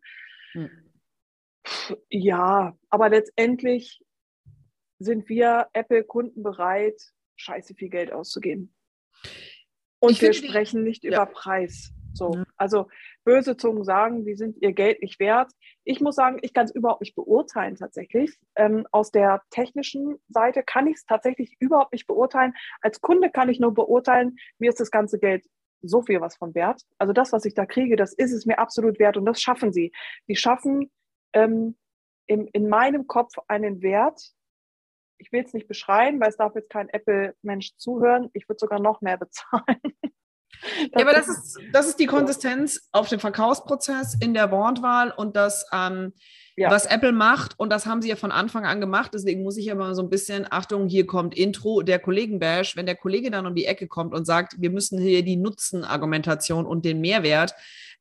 Hm. 0.52 0.70
Ja, 2.10 2.78
aber 2.90 3.10
letztendlich 3.10 4.04
sind 5.00 5.30
wir 5.30 5.68
Apple-Kunden 5.74 6.44
bereit, 6.44 7.02
scheiße 7.38 7.74
viel 7.76 7.90
Geld 7.90 8.12
auszugeben. 8.12 8.76
Und 10.00 10.12
ich 10.12 10.22
wir 10.22 10.34
sprechen 10.34 10.84
nicht 10.84 11.04
ja. 11.04 11.12
über 11.12 11.26
Preis. 11.26 11.94
So, 12.14 12.34
ja. 12.34 12.44
also 12.58 12.90
böse 13.24 13.58
Zungen 13.58 13.84
sagen, 13.84 14.26
die 14.26 14.36
sind 14.36 14.58
ihr 14.62 14.74
Geld 14.74 15.02
nicht 15.02 15.20
wert. 15.20 15.52
Ich 15.84 16.02
muss 16.02 16.16
sagen, 16.16 16.40
ich 16.42 16.54
kann 16.54 16.66
es 16.66 16.74
überhaupt 16.74 17.02
nicht 17.02 17.16
beurteilen 17.16 17.76
tatsächlich. 17.76 18.38
Ähm, 18.56 18.88
aus 18.92 19.12
der 19.12 19.42
technischen 19.50 20.18
Seite 20.30 20.64
kann 20.64 20.88
ich 20.88 20.96
es 20.96 21.06
tatsächlich 21.06 21.56
überhaupt 21.60 21.94
nicht 21.94 22.08
beurteilen. 22.08 22.54
Als 22.82 23.02
Kunde 23.02 23.30
kann 23.30 23.50
ich 23.50 23.60
nur 23.60 23.74
beurteilen, 23.74 24.38
mir 24.58 24.70
ist 24.70 24.80
das 24.80 24.92
ganze 24.92 25.20
Geld 25.20 25.46
so 25.82 26.02
viel 26.02 26.22
was 26.22 26.36
von 26.36 26.54
wert. 26.56 26.82
Also 26.98 27.14
das, 27.14 27.32
was 27.32 27.46
ich 27.46 27.54
da 27.54 27.66
kriege, 27.66 27.96
das 27.96 28.14
ist 28.14 28.34
es 28.34 28.46
mir 28.46 28.60
absolut 28.60 29.00
wert 29.00 29.18
und 29.18 29.26
das 29.26 29.42
schaffen 29.42 29.72
sie. 29.72 29.92
Die 30.28 30.36
schaffen 30.36 30.92
ähm, 31.34 31.78
in, 32.28 32.48
in 32.48 32.70
meinem 32.70 33.08
Kopf 33.08 33.34
einen 33.48 33.82
Wert. 33.82 34.22
Ich 35.18 35.32
will 35.32 35.44
es 35.44 35.54
nicht 35.54 35.68
beschreiben, 35.68 36.20
weil 36.20 36.30
es 36.30 36.38
darf 36.38 36.56
jetzt 36.56 36.70
kein 36.70 36.90
Apple-Mensch 36.90 37.76
zuhören. 37.78 38.30
Ich 38.34 38.48
würde 38.48 38.60
sogar 38.60 38.80
noch 38.80 39.02
mehr 39.02 39.18
bezahlen. 39.18 39.80
ja, 40.94 41.02
aber 41.02 41.14
das 41.14 41.28
ist, 41.28 41.60
das 41.72 41.88
ist 41.88 42.00
die 42.00 42.06
Konsistenz 42.06 42.90
auf 42.92 43.10
dem 43.10 43.20
Verkaufsprozess 43.20 44.16
in 44.20 44.34
der 44.34 44.52
Wortwahl 44.52 45.12
und 45.12 45.36
das, 45.36 45.66
ähm, 45.72 46.14
ja. 46.60 46.70
was 46.70 46.86
Apple 46.86 47.12
macht. 47.12 47.58
Und 47.58 47.72
das 47.72 47.86
haben 47.86 48.02
sie 48.02 48.10
ja 48.10 48.16
von 48.16 48.32
Anfang 48.32 48.66
an 48.66 48.82
gemacht. 48.82 49.12
Deswegen 49.14 49.44
muss 49.44 49.58
ich 49.58 49.72
aber 49.72 49.96
so 49.96 50.04
ein 50.04 50.10
bisschen, 50.10 50.46
Achtung, 50.50 50.88
hier 50.88 51.06
kommt 51.06 51.36
Intro 51.36 51.82
der 51.82 52.00
Kollegen-Bash. 52.00 52.76
Wenn 52.76 52.86
der 52.86 52.96
Kollege 52.96 53.32
dann 53.32 53.48
um 53.48 53.56
die 53.56 53.66
Ecke 53.66 53.88
kommt 53.88 54.14
und 54.14 54.26
sagt, 54.26 54.56
wir 54.60 54.70
müssen 54.70 55.00
hier 55.00 55.24
die 55.24 55.38
Nutzenargumentation 55.38 56.66
und 56.66 56.86
den 56.86 57.00
Mehrwert 57.00 57.54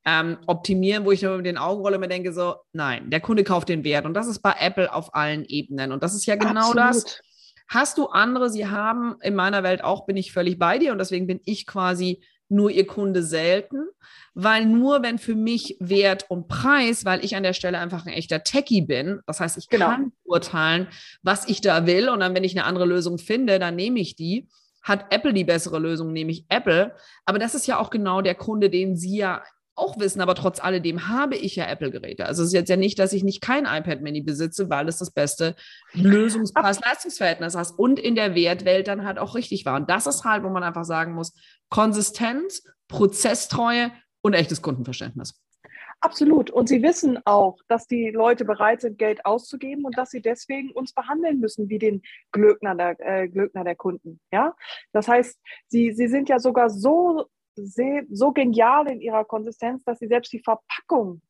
ähm, 0.05 0.39
optimieren, 0.47 1.05
wo 1.05 1.13
ich 1.13 1.23
nur 1.23 1.37
mit 1.37 1.47
den 1.47 1.59
Augen 1.59 1.83
rolle 1.83 1.97
und 1.97 2.01
mir 2.01 2.09
denke, 2.09 2.33
so, 2.33 2.57
nein, 2.73 3.11
der 3.11 3.21
Kunde 3.21 3.45
kauft 3.45 3.69
den 3.69 3.85
Wert. 3.85 4.07
Und 4.07 4.15
das 4.15 4.27
ist 4.27 4.41
bei 4.41 4.55
Apple 4.59 4.93
auf 4.93 5.15
allen 5.15 5.45
Ebenen. 5.45 5.93
Und 5.93 6.03
das 6.03 6.15
ist 6.15 6.27
ja 6.27 6.37
genau 6.37 6.71
Absolut. 6.71 6.79
das. 6.79 7.21
Hast 7.69 7.99
du 7.99 8.07
andere, 8.07 8.49
sie 8.49 8.67
haben 8.67 9.17
in 9.21 9.35
meiner 9.35 9.63
Welt 9.63 9.85
auch, 9.85 10.07
bin 10.07 10.17
ich 10.17 10.33
völlig 10.33 10.59
bei 10.59 10.79
dir 10.79 10.93
und 10.93 10.99
deswegen 10.99 11.27
bin 11.27 11.41
ich 11.45 11.67
quasi 11.67 12.23
nur 12.49 12.71
ihr 12.71 12.87
Kunde 12.87 13.23
selten, 13.23 13.87
weil 14.35 14.67
nur 14.67 15.03
wenn 15.03 15.19
für 15.19 15.35
mich 15.35 15.77
Wert 15.81 16.27
und 16.29 16.49
Preis, 16.49 17.05
weil 17.05 17.25
ich 17.25 17.37
an 17.37 17.43
der 17.43 17.53
Stelle 17.53 17.79
einfach 17.79 18.07
ein 18.07 18.13
echter 18.13 18.43
Techie 18.43 18.83
bin, 18.83 19.21
das 19.27 19.41
heißt, 19.41 19.59
ich 19.59 19.69
genau. 19.69 19.87
kann 19.87 20.13
urteilen, 20.25 20.89
was 21.23 21.49
ich 21.49 21.61
da 21.61 21.87
will 21.87 22.09
und 22.09 22.21
dann, 22.21 22.35
wenn 22.35 22.45
ich 22.45 22.57
eine 22.57 22.65
andere 22.65 22.87
Lösung 22.87 23.19
finde, 23.19 23.59
dann 23.59 23.77
nehme 23.77 24.01
ich 24.01 24.17
die. 24.17 24.49
Hat 24.81 25.13
Apple 25.13 25.35
die 25.35 25.45
bessere 25.45 25.79
Lösung, 25.79 26.13
nehme 26.13 26.31
ich 26.31 26.47
Apple. 26.49 26.95
Aber 27.27 27.39
das 27.39 27.55
ist 27.55 27.67
ja 27.67 27.79
auch 27.79 27.91
genau 27.91 28.23
der 28.23 28.35
Kunde, 28.35 28.71
den 28.71 28.97
sie 28.97 29.19
ja 29.19 29.43
auch 29.79 29.99
wissen, 29.99 30.21
aber 30.21 30.35
trotz 30.35 30.61
alledem 30.61 31.09
habe 31.09 31.37
ich 31.37 31.57
ja 31.57 31.67
Apple-Geräte. 31.67 32.27
Also 32.27 32.43
es 32.43 32.49
ist 32.49 32.55
jetzt 32.55 32.69
ja 32.69 32.77
nicht, 32.77 32.99
dass 32.99 33.13
ich 33.13 33.25
nicht 33.25 33.41
kein 33.41 33.65
iPad 33.65 34.01
Mini 34.03 34.23
besitze, 34.23 34.69
weil 34.71 34.89
es 34.89 34.99
das 34.99 35.11
beste 35.11 35.55
Lösungspreis-Leistungsverhältnis 35.93 37.55
hat 37.55 37.73
und 37.77 37.99
in 37.99 38.15
der 38.15 38.35
Wertwelt 38.35 38.89
dann 38.89 39.05
halt 39.05 39.19
auch 39.19 39.35
richtig 39.35 39.65
war. 39.65 39.77
Und 39.77 39.89
das 39.89 40.07
ist 40.07 40.25
halt, 40.25 40.45
wo 40.45 40.49
man 40.49 40.63
einfach 40.63 40.85
sagen 40.85 41.13
muss, 41.13 41.35
Konsistenz, 41.71 42.63
Prozesstreue 42.89 43.93
und 44.23 44.35
echtes 44.35 44.63
Kundenverständnis. 44.63 45.41
Absolut. 46.01 46.51
Und 46.51 46.69
sie 46.69 46.83
wissen 46.83 47.19
auch, 47.25 47.59
dass 47.67 47.89
die 47.89 48.11
Leute 48.11 48.45
bereit 48.45 48.83
sind, 48.83 48.99
Geld 48.99 49.25
auszugeben 49.27 49.85
und 49.85 49.99
dass 49.99 50.11
sie 50.11 50.23
deswegen 50.23 50.71
uns 50.71 50.93
behandeln 50.93 51.41
müssen 51.41 51.69
wie 51.69 51.79
den 51.79 52.03
Glöckner 52.31 52.77
der, 52.77 52.97
äh, 53.01 53.29
Glöckner 53.29 53.65
der 53.65 53.75
Kunden. 53.75 54.21
Ja, 54.33 54.55
das 54.93 55.09
heißt, 55.09 55.41
sie, 55.67 55.93
sie 55.93 56.07
sind 56.07 56.29
ja 56.29 56.39
sogar 56.39 56.71
so, 56.71 57.27
so 58.11 58.33
genial 58.33 58.91
in 58.91 59.01
ihrer 59.01 59.25
Konsistenz, 59.25 59.85
dass 59.85 59.99
sie 59.99 60.09
selbst 60.09 60.33
die 60.33 60.41
Verpackung 60.41 61.23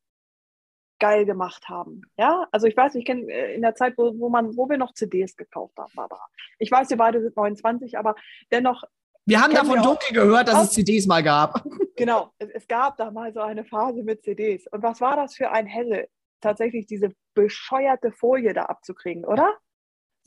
geil 0.99 1.25
gemacht 1.25 1.69
haben. 1.69 2.01
Ja, 2.17 2.47
also 2.51 2.67
ich 2.67 2.75
weiß, 2.75 2.95
ich 2.95 3.05
kenne 3.05 3.31
äh, 3.31 3.55
in 3.55 3.61
der 3.61 3.73
Zeit, 3.75 3.97
wo, 3.97 4.13
wo 4.19 4.29
man, 4.29 4.55
wo 4.57 4.69
wir 4.69 4.77
noch 4.77 4.93
CDs 4.93 5.35
gekauft 5.35 5.77
haben, 5.77 5.91
Barbara. 5.95 6.25
Ich 6.59 6.69
weiß, 6.69 6.89
wir 6.89 6.97
beide 6.97 7.21
sind 7.21 7.35
29, 7.35 7.97
aber 7.97 8.15
dennoch 8.51 8.83
wir 9.25 9.41
haben 9.41 9.53
davon 9.53 9.81
dunkel 9.83 10.11
gehört, 10.11 10.47
dass 10.47 10.63
es 10.63 10.71
CDs 10.71 11.05
mal 11.05 11.23
gab. 11.23 11.63
Genau, 11.95 12.31
es, 12.37 12.49
es, 12.51 12.65
gab 12.65 12.95
da 12.95 13.11
mal 13.11 13.33
so 13.33 13.41
eine 13.41 13.65
Phase 13.65 14.03
mit 14.03 14.23
CDs. 14.23 14.65
Und 14.67 14.81
was 14.81 15.01
war 15.01 15.17
das 15.17 15.35
für 15.35 15.51
ein 15.51 15.65
Helle, 15.65 16.07
tatsächlich 16.39 16.85
diese 16.85 17.09
bescheuerte 17.33 18.13
Folie 18.13 18.53
da 18.53 18.67
abzukriegen, 18.67 19.25
oder? 19.25 19.53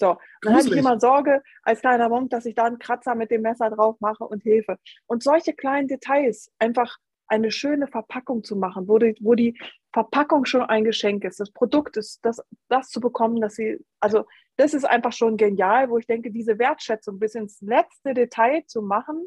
So, 0.02 0.10
und 0.10 0.18
dann 0.42 0.56
hatte 0.56 0.66
ich 0.66 0.76
immer 0.76 0.98
Sorge 0.98 1.44
als 1.62 1.80
kleiner 1.80 2.08
Monk, 2.08 2.30
dass 2.30 2.44
ich 2.44 2.56
da 2.56 2.64
einen 2.64 2.80
Kratzer 2.80 3.14
mit 3.14 3.30
dem 3.30 3.42
Messer 3.42 3.70
drauf 3.70 4.00
mache 4.00 4.24
und 4.24 4.42
Hilfe. 4.42 4.76
Und 5.06 5.22
solche 5.22 5.52
kleinen 5.52 5.86
Details, 5.86 6.50
einfach 6.58 6.96
eine 7.28 7.52
schöne 7.52 7.86
Verpackung 7.86 8.42
zu 8.42 8.56
machen, 8.56 8.88
wo 8.88 8.98
die, 8.98 9.14
wo 9.20 9.36
die 9.36 9.56
Verpackung 9.92 10.44
schon 10.44 10.62
ein 10.62 10.82
Geschenk 10.82 11.22
ist, 11.22 11.38
das 11.38 11.52
Produkt 11.52 11.96
ist, 11.96 12.18
das, 12.24 12.42
das 12.68 12.88
zu 12.88 12.98
bekommen, 12.98 13.40
dass 13.40 13.54
sie, 13.54 13.78
also 14.00 14.24
das 14.56 14.74
ist 14.74 14.84
einfach 14.84 15.12
schon 15.12 15.36
genial, 15.36 15.90
wo 15.90 15.98
ich 15.98 16.06
denke, 16.06 16.30
diese 16.30 16.58
Wertschätzung 16.58 17.18
bis 17.18 17.34
ins 17.34 17.60
letzte 17.60 18.14
Detail 18.14 18.64
zu 18.66 18.82
machen, 18.82 19.26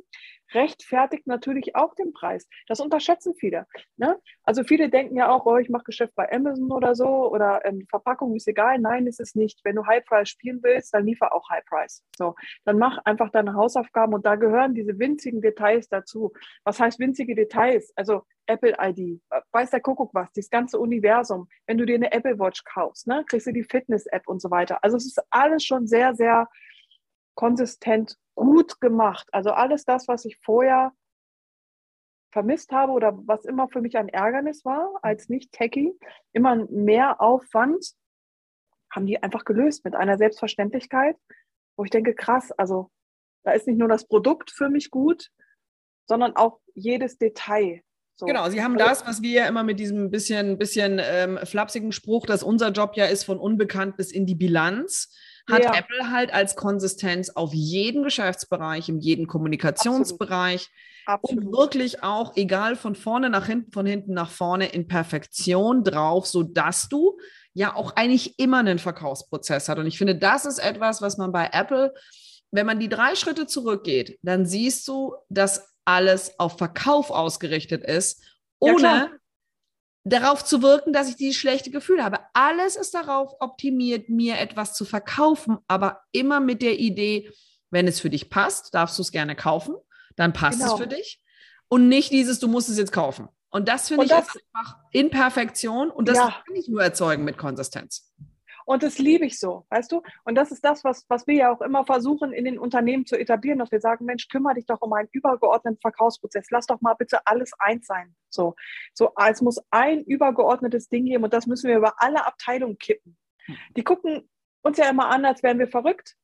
rechtfertigt 0.54 1.28
natürlich 1.28 1.76
auch 1.76 1.96
den 1.96 2.14
Preis. 2.14 2.48
Das 2.68 2.80
unterschätzen 2.80 3.34
viele. 3.36 3.66
Ne? 3.98 4.20
Also 4.44 4.64
viele 4.64 4.90
denken 4.90 5.16
ja 5.18 5.30
auch, 5.30 5.46
oh, 5.46 5.58
ich 5.58 5.70
mache 5.70 5.86
Geschäft 5.86 6.14
bei 6.16 6.32
Amazon 6.32 6.72
oder 6.72 6.96
so 6.96 7.32
oder 7.32 7.66
ähm, 7.66 7.86
Verpackung 7.90 8.36
ist 8.36 8.48
egal. 8.48 8.80
Nein, 8.80 9.08
ist 9.08 9.20
es 9.20 9.36
nicht. 9.36 9.60
Wenn 9.64 9.76
du 9.76 9.86
High 9.86 10.06
Price 10.06 10.30
spielen 10.30 10.60
willst, 10.62 10.94
dann 10.94 11.06
liefer 11.06 11.34
auch 11.34 11.50
High 11.50 11.66
Price. 11.66 12.04
So, 12.18 12.36
dann 12.64 12.78
mach 12.78 13.00
einfach 13.06 13.32
deine 13.32 13.56
Hausaufgaben 13.56 14.14
und 14.14 14.26
da 14.26 14.36
gehören 14.36 14.76
diese 14.76 15.00
winzigen 15.00 15.42
Details 15.42 15.90
dazu. 15.90 16.34
Was 16.64 16.80
heißt 16.80 17.00
winzige 17.00 17.36
Details? 17.36 17.92
Also 17.96 18.24
Apple 18.48 18.76
ID, 18.80 19.22
weiß 19.52 19.72
der 19.72 19.82
Kuckuck 19.82 20.14
was, 20.14 20.32
das 20.34 20.50
ganze 20.50 20.80
Universum. 20.80 21.48
Wenn 21.66 21.78
du 21.78 21.86
dir 21.86 21.96
eine 21.96 22.12
Apple 22.12 22.40
Watch 22.40 22.64
kaufst, 22.64 23.08
ne, 23.08 23.24
kriegst 23.28 23.48
du 23.48 23.52
die 23.52 23.64
Fitness-App 23.64 24.28
und 24.28 24.42
so 24.42 24.52
weiter. 24.52 24.84
Also 24.84 24.98
es 24.98 25.06
ist 25.06 25.22
alles 25.30 25.64
schon 25.64 25.88
sehr, 25.88 26.16
sehr 26.16 26.48
konsistent 27.36 28.18
gut 28.36 28.80
gemacht. 28.82 29.28
Also 29.32 29.52
alles 29.52 29.86
das, 29.86 30.08
was 30.08 30.26
ich 30.26 30.38
vorher 30.44 30.94
vermisst 32.32 32.72
habe 32.72 32.92
oder 32.92 33.18
was 33.26 33.46
immer 33.46 33.70
für 33.70 33.82
mich 33.82 33.98
ein 33.98 34.10
Ärgernis 34.10 34.66
war 34.66 34.92
als 35.02 35.30
Nicht-Techie, 35.30 35.98
immer 36.34 36.66
mehr 36.70 37.22
Aufwand, 37.22 37.94
haben 38.92 39.06
die 39.06 39.22
einfach 39.24 39.46
gelöst 39.46 39.86
mit 39.86 39.96
einer 39.96 40.18
Selbstverständlichkeit, 40.18 41.18
wo 41.78 41.84
ich 41.84 41.92
denke, 41.92 42.14
krass, 42.14 42.52
also 42.52 42.92
da 43.44 43.52
ist 43.52 43.68
nicht 43.68 43.78
nur 43.78 43.88
das 43.88 44.08
Produkt 44.08 44.52
für 44.52 44.70
mich 44.70 44.92
gut, 44.92 45.30
sondern 46.08 46.36
auch 46.36 46.60
jedes 46.74 47.18
Detail. 47.18 47.82
So. 48.18 48.26
Genau, 48.26 48.50
sie 48.50 48.64
haben 48.64 48.80
also, 48.80 48.88
das, 48.88 49.06
was 49.06 49.22
wir 49.22 49.32
ja 49.32 49.48
immer 49.48 49.64
mit 49.64 49.80
diesem 49.80 50.10
bisschen, 50.10 50.58
bisschen 50.58 51.02
ähm, 51.04 51.40
flapsigen 51.44 51.92
Spruch, 51.92 52.26
dass 52.26 52.44
unser 52.44 52.72
Job 52.72 52.94
ja 52.96 53.06
ist, 53.06 53.26
von 53.26 53.38
unbekannt 53.38 53.98
bis 53.98 54.12
in 54.12 54.26
die 54.26 54.36
Bilanz, 54.36 55.14
hat 55.50 55.64
ja. 55.64 55.76
Apple 55.76 56.12
halt 56.12 56.34
als 56.34 56.56
Konsistenz 56.56 57.30
auf 57.30 57.54
jeden 57.54 58.04
Geschäftsbereich, 58.04 58.90
in 58.90 59.00
jeden 59.00 59.28
Kommunikationsbereich 59.28 60.70
Absolut. 60.72 60.96
Absolut. 61.08 61.46
und 61.46 61.52
wirklich 61.52 62.04
auch, 62.04 62.36
egal 62.36 62.76
von 62.76 62.96
vorne 62.96 63.30
nach 63.30 63.46
hinten, 63.46 63.72
von 63.72 63.86
hinten 63.86 64.14
nach 64.14 64.32
vorne, 64.32 64.68
in 64.68 64.88
Perfektion 64.88 65.84
drauf, 65.84 66.26
sodass 66.26 66.90
du 66.90 67.18
ja 67.54 67.76
auch 67.76 67.96
eigentlich 67.96 68.40
immer 68.40 68.60
einen 68.60 68.80
Verkaufsprozess 68.80 69.70
hast. 69.70 69.78
Und 69.78 69.88
ich 69.88 69.98
finde, 69.98 70.16
das 70.16 70.46
ist 70.46 70.60
etwas, 70.60 71.02
was 71.02 71.18
man 71.18 71.32
bei 71.32 71.50
Apple, 71.52 71.94
wenn 72.52 72.66
man 72.66 72.80
die 72.80 72.90
drei 72.90 73.16
Schritte 73.16 73.46
zurückgeht, 73.46 74.18
dann 74.24 74.46
siehst 74.46 74.88
du, 74.88 75.14
dass 75.30 75.75
alles 75.86 76.40
auf 76.40 76.58
Verkauf 76.58 77.12
ausgerichtet 77.12 77.84
ist, 77.84 78.22
ohne 78.60 78.82
ja, 78.82 79.10
darauf 80.04 80.44
zu 80.44 80.62
wirken, 80.62 80.94
dass 80.94 81.10
ich 81.10 81.16
dieses 81.16 81.36
schlechte 81.36 81.72
Gefühl 81.72 82.04
habe. 82.04 82.20
Alles 82.34 82.76
ist 82.76 82.94
darauf 82.94 83.36
optimiert, 83.40 84.10
mir 84.10 84.40
etwas 84.40 84.74
zu 84.74 84.86
verkaufen, 84.86 85.58
aber 85.68 86.02
immer 86.12 86.40
mit 86.40 86.62
der 86.62 86.80
Idee, 86.80 87.32
wenn 87.72 87.88
es 87.88 88.00
für 88.00 88.10
dich 88.10 88.30
passt, 88.30 88.74
darfst 88.74 88.98
du 88.98 89.02
es 89.02 89.12
gerne 89.12 89.36
kaufen, 89.36 89.76
dann 90.16 90.34
passt 90.34 90.60
genau. 90.60 90.74
es 90.74 90.80
für 90.80 90.88
dich. 90.88 91.22
Und 91.68 91.90
nicht 91.90 92.12
dieses, 92.12 92.40
du 92.40 92.48
musst 92.48 92.70
es 92.70 92.78
jetzt 92.78 92.92
kaufen. 92.92 93.28
Und 93.50 93.68
das 93.68 93.88
finde 93.88 94.04
ich 94.04 94.10
das, 94.10 94.28
einfach 94.28 94.78
in 94.92 95.10
Perfektion 95.10 95.90
und 95.90 96.08
das 96.08 96.18
ja. 96.18 96.44
kann 96.46 96.56
ich 96.56 96.68
nur 96.68 96.84
erzeugen 96.84 97.24
mit 97.24 97.38
Konsistenz. 97.38 98.12
Und 98.66 98.82
das 98.84 98.98
liebe 98.98 99.26
ich 99.26 99.40
so, 99.40 99.66
weißt 99.70 99.92
du? 99.92 100.02
Und 100.24 100.36
das 100.36 100.52
ist 100.52 100.66
das, 100.66 100.84
was, 100.84 101.06
was 101.08 101.28
wir 101.28 101.36
ja 101.36 101.54
auch 101.54 101.62
immer 101.62 101.86
versuchen, 101.86 102.34
in 102.34 102.46
den 102.46 102.58
Unternehmen 102.58 103.06
zu 103.06 103.18
etablieren, 103.18 103.60
dass 103.60 103.72
wir 103.72 103.80
sagen, 103.80 104.06
Mensch, 104.06 104.28
kümmere 104.28 104.56
dich 104.56 104.66
doch 104.66 104.82
um 104.82 104.92
einen 104.94 105.08
übergeordneten 105.12 105.80
Verkaufsprozess. 105.80 106.48
Lass 106.50 106.66
doch 106.66 106.82
mal 106.82 106.96
bitte 106.96 107.26
alles 107.26 107.52
eins 107.60 107.86
sein. 107.86 108.16
So, 108.30 108.56
so 108.94 109.14
es 109.30 109.42
muss 109.42 109.62
ein 109.70 110.04
übergeordnetes 110.04 110.90
Ding 110.90 111.06
geben 111.06 111.24
und 111.24 111.34
das 111.34 111.46
müssen 111.46 111.70
wir 111.70 111.78
über 111.78 111.94
alle 111.98 112.26
Abteilungen 112.26 112.78
kippen. 112.78 113.18
Die 113.76 113.84
gucken 113.84 114.28
uns 114.64 114.78
ja 114.78 114.90
immer 114.90 115.10
an, 115.10 115.26
als 115.26 115.44
wären 115.44 115.60
wir 115.60 115.68
verrückt. 115.68 116.16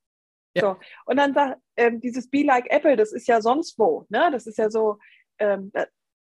Ja. 0.55 0.61
So. 0.61 0.77
Und 1.05 1.17
dann 1.17 1.33
sagt, 1.33 1.61
ähm, 1.77 2.01
dieses 2.01 2.29
Be 2.29 2.43
Like 2.43 2.71
Apple, 2.71 2.97
das 2.97 3.13
ist 3.13 3.27
ja 3.27 3.41
sonst 3.41 3.77
wo. 3.77 4.05
Ne? 4.09 4.29
Das 4.31 4.47
ist 4.47 4.57
ja 4.57 4.69
so, 4.69 4.97
ähm, 5.37 5.71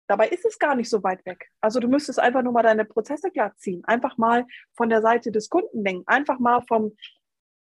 Dabei 0.06 0.28
ist 0.28 0.44
es 0.44 0.58
gar 0.58 0.74
nicht 0.74 0.90
so 0.90 1.02
weit 1.02 1.24
weg. 1.24 1.50
Also 1.60 1.80
du 1.80 1.88
müsstest 1.88 2.18
einfach 2.18 2.42
nur 2.42 2.52
mal 2.52 2.62
deine 2.62 2.84
Prozesse 2.84 3.30
glatt 3.30 3.58
ziehen. 3.58 3.84
Einfach 3.84 4.18
mal 4.18 4.46
von 4.74 4.90
der 4.90 5.00
Seite 5.00 5.32
des 5.32 5.48
Kunden 5.48 5.82
denken. 5.82 6.04
Einfach 6.06 6.38
mal 6.38 6.62
vom, 6.68 6.96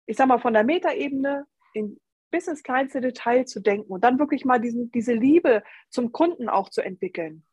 ich 0.05 0.17
sag 0.17 0.27
mal, 0.27 0.39
von 0.39 0.53
der 0.53 0.63
Metaebene 0.63 1.45
in, 1.73 1.99
bis 2.31 2.47
ins 2.47 2.63
kleinste 2.63 3.01
Detail 3.01 3.45
zu 3.45 3.59
denken 3.59 3.91
und 3.91 4.03
dann 4.03 4.17
wirklich 4.17 4.45
mal 4.45 4.59
diesen, 4.59 4.91
diese 4.91 5.13
Liebe 5.13 5.63
zum 5.89 6.11
Kunden 6.11 6.49
auch 6.49 6.69
zu 6.69 6.81
entwickeln. 6.81 7.45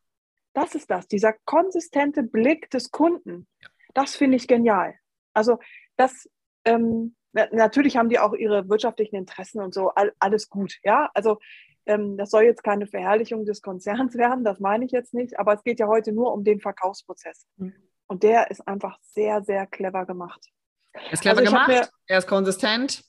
Das 0.53 0.75
ist 0.75 0.89
das, 0.89 1.07
dieser 1.07 1.33
konsistente 1.45 2.23
Blick 2.23 2.69
des 2.71 2.91
Kunden. 2.91 3.47
Das 3.93 4.15
finde 4.15 4.37
ich 4.37 4.47
genial. 4.47 4.95
Also 5.33 5.59
das, 5.95 6.29
ähm, 6.65 7.15
natürlich 7.33 7.97
haben 7.97 8.09
die 8.09 8.19
auch 8.19 8.33
ihre 8.33 8.67
wirtschaftlichen 8.67 9.15
Interessen 9.15 9.61
und 9.61 9.73
so, 9.73 9.89
all, 9.89 10.13
alles 10.19 10.49
gut. 10.49 10.79
Ja, 10.83 11.09
also 11.13 11.39
ähm, 11.85 12.17
das 12.17 12.31
soll 12.31 12.43
jetzt 12.43 12.63
keine 12.63 12.87
Verherrlichung 12.87 13.45
des 13.45 13.61
Konzerns 13.61 14.15
werden, 14.17 14.43
das 14.43 14.59
meine 14.59 14.85
ich 14.85 14.91
jetzt 14.91 15.13
nicht, 15.13 15.39
aber 15.39 15.53
es 15.53 15.63
geht 15.63 15.79
ja 15.79 15.87
heute 15.87 16.11
nur 16.11 16.33
um 16.33 16.43
den 16.43 16.59
Verkaufsprozess. 16.59 17.45
Mhm. 17.57 17.73
Und 18.07 18.23
der 18.23 18.51
ist 18.51 18.67
einfach 18.67 18.99
sehr, 19.01 19.41
sehr 19.43 19.65
clever 19.67 20.05
gemacht. 20.05 20.45
Er 20.93 21.13
ist 21.13 21.21
clever 21.21 21.39
also 21.39 21.51
gemacht, 21.51 21.67
mir, 21.69 21.87
er 22.07 22.17
ist 22.17 22.27
konsistent. 22.27 23.03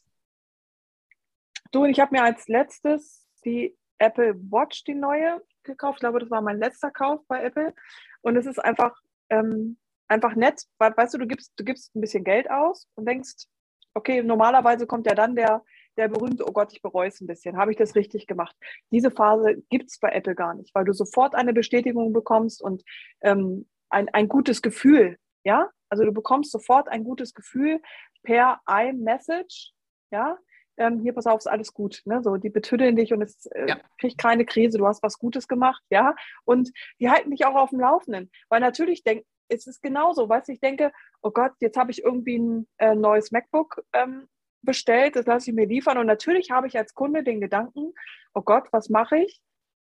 Du, 1.73 1.83
und 1.83 1.91
ich 1.91 1.99
habe 2.01 2.15
mir 2.15 2.23
als 2.23 2.47
letztes 2.49 3.27
die 3.45 3.77
Apple 3.99 4.35
Watch, 4.51 4.85
die 4.85 4.95
neue, 4.95 5.43
gekauft. 5.65 5.99
Ich 5.99 6.01
glaube, 6.01 6.21
das 6.21 6.31
war 6.31 6.43
mein 6.43 6.59
letzter 6.59 6.91
Kauf 6.91 7.21
bei 7.29 7.43
Apple. 7.43 7.75
Und 8.21 8.37
es 8.37 8.47
ist 8.47 8.59
einfach, 8.59 8.95
ähm, 9.31 9.79
einfach 10.09 10.35
nett, 10.35 10.63
weil, 10.79 10.97
weißt 10.97 11.15
du, 11.15 11.19
du 11.19 11.27
gibst, 11.27 11.53
du 11.57 11.65
gibst 11.65 11.95
ein 11.95 12.01
bisschen 12.01 12.25
Geld 12.25 12.51
aus 12.51 12.89
und 12.95 13.07
denkst, 13.07 13.47
okay, 13.95 14.23
normalerweise 14.23 14.87
kommt 14.87 15.07
ja 15.07 15.15
dann 15.15 15.35
der, 15.35 15.63
der 15.97 16.09
berühmte, 16.09 16.47
oh 16.47 16.53
Gott, 16.53 16.73
ich 16.73 16.83
bereue 16.83 17.09
es 17.09 17.21
ein 17.21 17.27
bisschen, 17.27 17.57
habe 17.57 17.71
ich 17.71 17.77
das 17.77 17.95
richtig 17.95 18.27
gemacht? 18.27 18.57
Diese 18.91 19.11
Phase 19.11 19.63
gibt 19.71 19.91
es 19.91 19.99
bei 19.99 20.11
Apple 20.11 20.35
gar 20.35 20.55
nicht, 20.55 20.75
weil 20.75 20.85
du 20.85 20.93
sofort 20.93 21.35
eine 21.35 21.53
Bestätigung 21.53 22.13
bekommst 22.13 22.63
und 22.63 22.83
ähm, 23.21 23.69
ein, 23.91 24.09
ein 24.11 24.29
gutes 24.29 24.63
Gefühl, 24.63 25.19
ja? 25.45 25.69
Also 25.89 26.05
du 26.05 26.13
bekommst 26.13 26.51
sofort 26.51 26.89
ein 26.89 27.05
gutes 27.05 27.35
Gefühl 27.35 27.81
per 28.23 28.61
iMessage, 28.69 29.73
ja? 30.11 30.39
Ähm, 30.79 31.01
hier, 31.01 31.13
pass 31.13 31.27
auf, 31.27 31.39
ist 31.41 31.47
alles 31.47 31.75
gut. 31.75 32.01
Ne? 32.07 32.23
So, 32.23 32.37
die 32.39 32.49
betüddeln 32.49 32.97
dich 32.97 33.13
und 33.13 33.21
es 33.21 33.45
äh, 33.47 33.69
ja. 33.69 33.77
kriegt 33.99 34.17
keine 34.17 34.47
Krise, 34.47 34.79
du 34.79 34.87
hast 34.87 35.03
was 35.03 35.19
Gutes 35.19 35.47
gemacht, 35.47 35.83
ja. 35.91 36.15
Und 36.45 36.71
die 36.99 37.11
halten 37.11 37.31
dich 37.31 37.45
auch 37.45 37.55
auf 37.55 37.71
dem 37.71 37.81
Laufenden. 37.81 38.31
Weil 38.49 38.61
natürlich 38.61 39.05
denk, 39.05 39.25
es 39.49 39.67
ist 39.67 39.83
genauso, 39.83 40.29
weißt 40.29 40.49
du, 40.49 40.53
ich 40.53 40.61
denke, 40.61 40.93
oh 41.21 41.31
Gott, 41.31 41.53
jetzt 41.61 41.77
habe 41.77 41.91
ich 41.91 42.03
irgendwie 42.03 42.39
ein 42.39 42.69
äh, 42.79 42.95
neues 42.95 43.33
MacBook 43.33 43.85
ähm, 43.93 44.29
bestellt, 44.63 45.17
das 45.17 45.27
lasse 45.27 45.51
ich 45.51 45.57
mir 45.57 45.67
liefern. 45.67 45.99
Und 45.99 46.07
natürlich 46.07 46.51
habe 46.51 46.67
ich 46.67 46.77
als 46.77 46.95
Kunde 46.95 47.23
den 47.23 47.41
Gedanken, 47.41 47.93
oh 48.35 48.43
Gott, 48.43 48.69
was 48.73 48.89
mache 48.89 49.19
ich, 49.19 49.41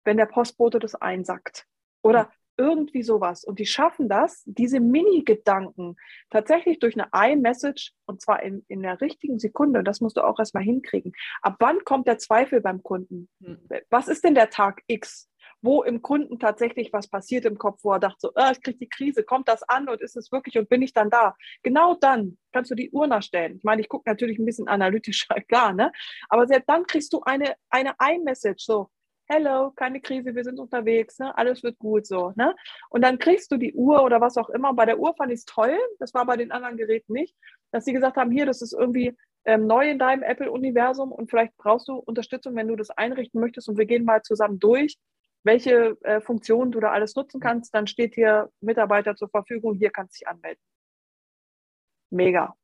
wenn 0.04 0.16
der 0.16 0.26
Postbote 0.26 0.78
das 0.78 0.94
einsackt? 0.94 1.66
Oder 2.02 2.30
irgendwie 2.58 3.02
sowas. 3.02 3.44
Und 3.44 3.60
die 3.60 3.66
schaffen 3.66 4.08
das, 4.08 4.42
diese 4.44 4.80
Mini-Gedanken 4.80 5.96
tatsächlich 6.28 6.80
durch 6.80 6.98
eine 6.98 7.08
iMessage 7.32 7.92
und 8.04 8.20
zwar 8.20 8.42
in, 8.42 8.64
in 8.68 8.82
der 8.82 9.00
richtigen 9.00 9.38
Sekunde. 9.38 9.84
Das 9.84 10.00
musst 10.00 10.16
du 10.16 10.22
auch 10.22 10.38
erstmal 10.38 10.64
hinkriegen. 10.64 11.12
Ab 11.40 11.56
wann 11.60 11.84
kommt 11.84 12.08
der 12.08 12.18
Zweifel 12.18 12.60
beim 12.60 12.82
Kunden? 12.82 13.28
Hm. 13.42 13.58
Was 13.90 14.08
ist 14.08 14.24
denn 14.24 14.34
der 14.34 14.50
Tag 14.50 14.82
X? 14.88 15.30
Wo 15.62 15.82
im 15.82 16.02
Kunden 16.02 16.38
tatsächlich 16.38 16.92
was 16.92 17.08
passiert 17.08 17.44
im 17.44 17.58
Kopf, 17.58 17.80
wo 17.82 17.92
er 17.92 17.98
dachte, 17.98 18.18
so, 18.20 18.32
ah, 18.34 18.52
ich 18.52 18.62
kriege 18.62 18.78
die 18.78 18.88
Krise, 18.88 19.24
kommt 19.24 19.48
das 19.48 19.62
an 19.62 19.88
und 19.88 20.00
ist 20.00 20.16
es 20.16 20.30
wirklich 20.30 20.58
und 20.58 20.68
bin 20.68 20.82
ich 20.82 20.92
dann 20.92 21.10
da? 21.10 21.34
Genau 21.62 21.94
dann 21.94 22.38
kannst 22.52 22.70
du 22.70 22.74
die 22.74 22.90
Uhr 22.90 23.06
nachstellen. 23.06 23.56
Ich 23.56 23.64
meine, 23.64 23.80
ich 23.82 23.88
gucke 23.88 24.08
natürlich 24.08 24.38
ein 24.38 24.44
bisschen 24.44 24.68
analytischer, 24.68 25.34
klar, 25.48 25.72
ne? 25.72 25.92
Aber 26.28 26.46
selbst 26.46 26.68
dann 26.68 26.86
kriegst 26.86 27.12
du 27.12 27.20
eine, 27.22 27.54
eine 27.70 27.94
iMessage, 28.00 28.64
so, 28.64 28.90
hello, 29.30 29.72
keine 29.76 30.00
Krise, 30.00 30.34
wir 30.34 30.44
sind 30.44 30.58
unterwegs, 30.58 31.18
ne? 31.18 31.36
alles 31.36 31.62
wird 31.62 31.78
gut 31.78 32.06
so. 32.06 32.32
Ne? 32.36 32.54
Und 32.88 33.02
dann 33.02 33.18
kriegst 33.18 33.52
du 33.52 33.58
die 33.58 33.74
Uhr 33.74 34.02
oder 34.02 34.22
was 34.22 34.38
auch 34.38 34.48
immer. 34.48 34.72
Bei 34.72 34.86
der 34.86 34.98
Uhr 34.98 35.14
fand 35.16 35.32
ich 35.32 35.40
es 35.40 35.44
toll, 35.44 35.78
das 35.98 36.14
war 36.14 36.24
bei 36.24 36.36
den 36.36 36.50
anderen 36.50 36.78
Geräten 36.78 37.12
nicht, 37.12 37.36
dass 37.70 37.84
sie 37.84 37.92
gesagt 37.92 38.16
haben, 38.16 38.30
hier, 38.30 38.46
das 38.46 38.62
ist 38.62 38.72
irgendwie 38.72 39.14
ähm, 39.44 39.66
neu 39.66 39.90
in 39.90 39.98
deinem 39.98 40.22
Apple-Universum 40.22 41.12
und 41.12 41.28
vielleicht 41.30 41.56
brauchst 41.58 41.88
du 41.88 41.96
Unterstützung, 41.96 42.56
wenn 42.56 42.68
du 42.68 42.76
das 42.76 42.90
einrichten 42.90 43.40
möchtest 43.40 43.68
und 43.68 43.76
wir 43.76 43.86
gehen 43.86 44.04
mal 44.04 44.22
zusammen 44.22 44.58
durch, 44.58 44.96
welche 45.44 45.96
äh, 46.02 46.20
Funktionen 46.20 46.72
du 46.72 46.80
da 46.80 46.90
alles 46.90 47.14
nutzen 47.14 47.40
kannst. 47.40 47.74
Dann 47.74 47.86
steht 47.86 48.14
hier 48.14 48.50
Mitarbeiter 48.60 49.16
zur 49.16 49.28
Verfügung, 49.28 49.74
hier 49.74 49.90
kannst 49.90 50.14
du 50.14 50.18
dich 50.18 50.28
anmelden. 50.28 50.62
Mega. 52.10 52.54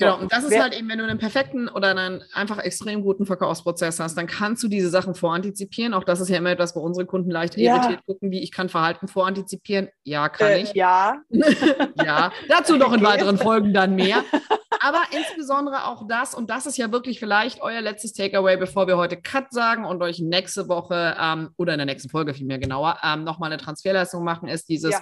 Genau, 0.00 0.18
und 0.18 0.32
das 0.32 0.44
ist 0.44 0.58
halt 0.58 0.76
eben, 0.76 0.88
wenn 0.88 0.98
du 0.98 1.04
einen 1.04 1.18
perfekten 1.18 1.68
oder 1.68 1.90
einen 1.90 2.22
einfach 2.32 2.58
extrem 2.58 3.02
guten 3.02 3.26
Verkaufsprozess 3.26 4.00
hast, 4.00 4.16
dann 4.16 4.26
kannst 4.26 4.62
du 4.62 4.68
diese 4.68 4.88
Sachen 4.88 5.14
vorantizipieren. 5.14 5.92
Auch 5.94 6.04
das 6.04 6.20
ist 6.20 6.30
ja 6.30 6.38
immer 6.38 6.50
etwas, 6.50 6.74
wo 6.74 6.80
unsere 6.80 7.06
Kunden 7.06 7.30
leicht 7.30 7.56
ja. 7.56 7.76
irritiert 7.76 8.06
gucken, 8.06 8.30
wie 8.30 8.42
ich 8.42 8.50
kann 8.50 8.68
Verhalten 8.68 9.08
vorantizipieren. 9.08 9.88
Ja, 10.02 10.28
kann 10.28 10.52
äh, 10.52 10.62
ich. 10.62 10.72
Ja. 10.74 11.20
ja, 12.02 12.32
dazu 12.48 12.76
noch 12.76 12.92
in 12.92 13.02
weiteren 13.04 13.36
Folgen 13.36 13.74
dann 13.74 13.94
mehr. 13.94 14.24
Aber 14.80 15.02
insbesondere 15.12 15.86
auch 15.86 16.06
das, 16.08 16.34
und 16.34 16.48
das 16.48 16.66
ist 16.66 16.78
ja 16.78 16.90
wirklich 16.90 17.20
vielleicht 17.20 17.60
euer 17.60 17.80
letztes 17.80 18.14
Takeaway, 18.14 18.56
bevor 18.56 18.86
wir 18.86 18.96
heute 18.96 19.20
Cut 19.20 19.52
sagen 19.52 19.84
und 19.84 20.02
euch 20.02 20.20
nächste 20.20 20.68
Woche 20.68 21.16
ähm, 21.20 21.50
oder 21.56 21.74
in 21.74 21.78
der 21.78 21.86
nächsten 21.86 22.08
Folge 22.08 22.32
vielmehr 22.32 22.58
genauer 22.58 22.98
ähm, 23.04 23.22
nochmal 23.22 23.52
eine 23.52 23.60
Transferleistung 23.60 24.24
machen, 24.24 24.48
ist 24.48 24.68
dieses, 24.68 24.92
ja 24.92 25.00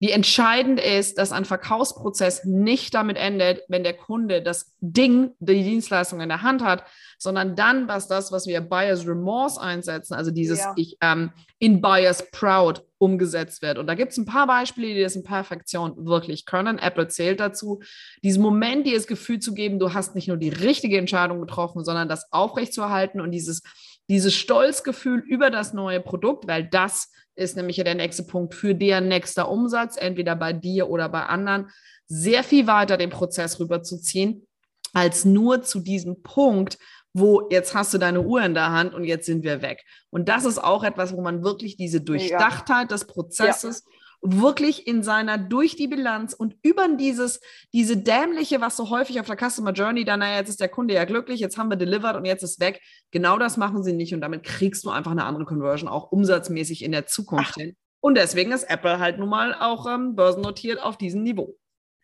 wie 0.00 0.10
entscheidend 0.10 0.80
ist, 0.80 1.18
dass 1.18 1.30
ein 1.30 1.44
Verkaufsprozess 1.44 2.44
nicht 2.44 2.94
damit 2.94 3.18
endet, 3.18 3.62
wenn 3.68 3.84
der 3.84 3.92
Kunde 3.92 4.42
das 4.42 4.74
Ding, 4.80 5.32
die 5.40 5.62
Dienstleistung 5.62 6.22
in 6.22 6.30
der 6.30 6.40
Hand 6.40 6.64
hat, 6.64 6.84
sondern 7.18 7.54
dann, 7.54 7.86
was 7.86 8.08
das, 8.08 8.32
was 8.32 8.46
wir 8.46 8.62
Buyers 8.62 9.06
Remorse 9.06 9.60
einsetzen, 9.60 10.14
also 10.14 10.30
dieses 10.30 10.60
ja. 10.60 10.72
ich, 10.76 10.96
ähm, 11.02 11.32
in 11.58 11.82
Buyers 11.82 12.30
Proud 12.30 12.82
umgesetzt 12.96 13.60
wird. 13.60 13.76
Und 13.76 13.86
da 13.86 13.94
gibt 13.94 14.12
es 14.12 14.18
ein 14.18 14.24
paar 14.24 14.46
Beispiele, 14.46 14.94
die 14.94 15.02
das 15.02 15.16
in 15.16 15.22
Perfektion 15.22 16.06
wirklich 16.06 16.46
können. 16.46 16.78
Apple 16.78 17.08
zählt 17.08 17.38
dazu, 17.38 17.82
diesen 18.22 18.42
Moment, 18.42 18.86
dir 18.86 18.94
das 18.94 19.06
Gefühl 19.06 19.38
zu 19.38 19.52
geben, 19.52 19.78
du 19.78 19.92
hast 19.92 20.14
nicht 20.14 20.28
nur 20.28 20.38
die 20.38 20.48
richtige 20.48 20.96
Entscheidung 20.96 21.40
getroffen, 21.40 21.84
sondern 21.84 22.08
das 22.08 22.32
aufrechtzuerhalten 22.32 23.20
und 23.20 23.32
dieses, 23.32 23.62
dieses 24.10 24.34
Stolzgefühl 24.34 25.20
über 25.20 25.50
das 25.50 25.72
neue 25.72 26.00
Produkt, 26.00 26.48
weil 26.48 26.64
das 26.64 27.12
ist 27.36 27.56
nämlich 27.56 27.76
ja 27.76 27.84
der 27.84 27.94
nächste 27.94 28.24
Punkt 28.24 28.54
für 28.54 28.74
deren 28.74 29.06
nächster 29.06 29.48
Umsatz, 29.48 29.96
entweder 29.96 30.34
bei 30.34 30.52
dir 30.52 30.90
oder 30.90 31.08
bei 31.08 31.24
anderen, 31.24 31.70
sehr 32.06 32.42
viel 32.42 32.66
weiter 32.66 32.96
den 32.96 33.10
Prozess 33.10 33.60
rüberzuziehen, 33.60 34.46
als 34.92 35.24
nur 35.24 35.62
zu 35.62 35.78
diesem 35.78 36.22
Punkt, 36.22 36.76
wo 37.12 37.48
jetzt 37.50 37.72
hast 37.72 37.94
du 37.94 37.98
deine 37.98 38.20
Uhr 38.22 38.42
in 38.42 38.54
der 38.54 38.72
Hand 38.72 38.94
und 38.94 39.04
jetzt 39.04 39.26
sind 39.26 39.44
wir 39.44 39.62
weg. 39.62 39.84
Und 40.10 40.28
das 40.28 40.44
ist 40.44 40.58
auch 40.58 40.82
etwas, 40.82 41.14
wo 41.14 41.22
man 41.22 41.44
wirklich 41.44 41.76
diese 41.76 42.00
Durchdachtheit 42.00 42.90
des 42.90 43.06
Prozesses 43.06 43.84
ja 43.86 43.99
wirklich 44.22 44.86
in 44.86 45.02
seiner 45.02 45.38
durch 45.38 45.76
die 45.76 45.88
Bilanz 45.88 46.34
und 46.34 46.56
über 46.62 46.86
dieses, 46.88 47.40
diese 47.72 47.96
dämliche, 47.96 48.60
was 48.60 48.76
so 48.76 48.90
häufig 48.90 49.20
auf 49.20 49.26
der 49.26 49.36
Customer 49.36 49.72
Journey, 49.72 50.04
dann, 50.04 50.20
naja, 50.20 50.38
jetzt 50.38 50.50
ist 50.50 50.60
der 50.60 50.68
Kunde 50.68 50.94
ja 50.94 51.04
glücklich, 51.04 51.40
jetzt 51.40 51.56
haben 51.56 51.70
wir 51.70 51.76
delivered 51.76 52.16
und 52.16 52.24
jetzt 52.24 52.42
ist 52.42 52.60
weg. 52.60 52.80
Genau 53.10 53.38
das 53.38 53.56
machen 53.56 53.82
sie 53.82 53.92
nicht 53.92 54.14
und 54.14 54.20
damit 54.20 54.42
kriegst 54.42 54.84
du 54.84 54.90
einfach 54.90 55.12
eine 55.12 55.24
andere 55.24 55.44
Conversion, 55.44 55.88
auch 55.88 56.12
umsatzmäßig 56.12 56.84
in 56.84 56.92
der 56.92 57.06
Zukunft 57.06 57.52
Ach. 57.54 57.60
hin. 57.60 57.76
Und 58.00 58.16
deswegen 58.16 58.52
ist 58.52 58.64
Apple 58.64 58.98
halt 58.98 59.18
nun 59.18 59.28
mal 59.28 59.54
auch 59.54 59.86
ähm, 59.86 60.14
börsennotiert 60.16 60.80
auf 60.82 60.96
diesem 60.96 61.22
Niveau. 61.22 61.56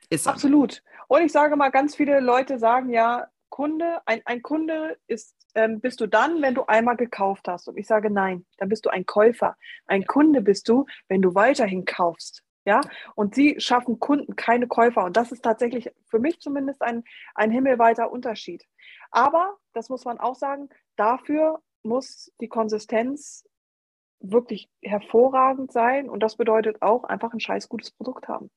Ist 0.08 0.28
Absolut. 0.28 0.82
Und 1.08 1.22
ich 1.22 1.32
sage 1.32 1.56
mal, 1.56 1.70
ganz 1.70 1.96
viele 1.96 2.20
Leute 2.20 2.58
sagen 2.58 2.90
ja, 2.90 3.26
Kunde, 3.56 4.02
ein, 4.04 4.20
ein 4.26 4.42
Kunde 4.42 4.98
ist, 5.06 5.34
ähm, 5.54 5.80
bist 5.80 6.02
du 6.02 6.06
dann, 6.06 6.42
wenn 6.42 6.54
du 6.54 6.66
einmal 6.66 6.98
gekauft 6.98 7.48
hast. 7.48 7.68
Und 7.68 7.78
ich 7.78 7.86
sage 7.86 8.10
nein, 8.10 8.44
dann 8.58 8.68
bist 8.68 8.84
du 8.84 8.90
ein 8.90 9.06
Käufer. 9.06 9.56
Ein 9.86 10.04
Kunde 10.04 10.42
bist 10.42 10.68
du, 10.68 10.84
wenn 11.08 11.22
du 11.22 11.34
weiterhin 11.34 11.86
kaufst. 11.86 12.42
Ja, 12.66 12.82
und 13.14 13.34
sie 13.34 13.58
schaffen 13.58 13.98
Kunden, 13.98 14.36
keine 14.36 14.66
Käufer. 14.66 15.04
Und 15.04 15.16
das 15.16 15.32
ist 15.32 15.42
tatsächlich 15.42 15.90
für 16.04 16.18
mich 16.18 16.38
zumindest 16.38 16.82
ein, 16.82 17.02
ein 17.34 17.50
himmelweiter 17.50 18.12
Unterschied. 18.12 18.62
Aber, 19.10 19.56
das 19.72 19.88
muss 19.88 20.04
man 20.04 20.20
auch 20.20 20.34
sagen, 20.34 20.68
dafür 20.96 21.62
muss 21.82 22.30
die 22.42 22.48
Konsistenz 22.48 23.48
wirklich 24.20 24.68
hervorragend 24.82 25.72
sein. 25.72 26.10
Und 26.10 26.22
das 26.22 26.36
bedeutet 26.36 26.82
auch 26.82 27.04
einfach 27.04 27.32
ein 27.32 27.40
scheiß 27.40 27.70
gutes 27.70 27.90
Produkt 27.90 28.28
haben. 28.28 28.50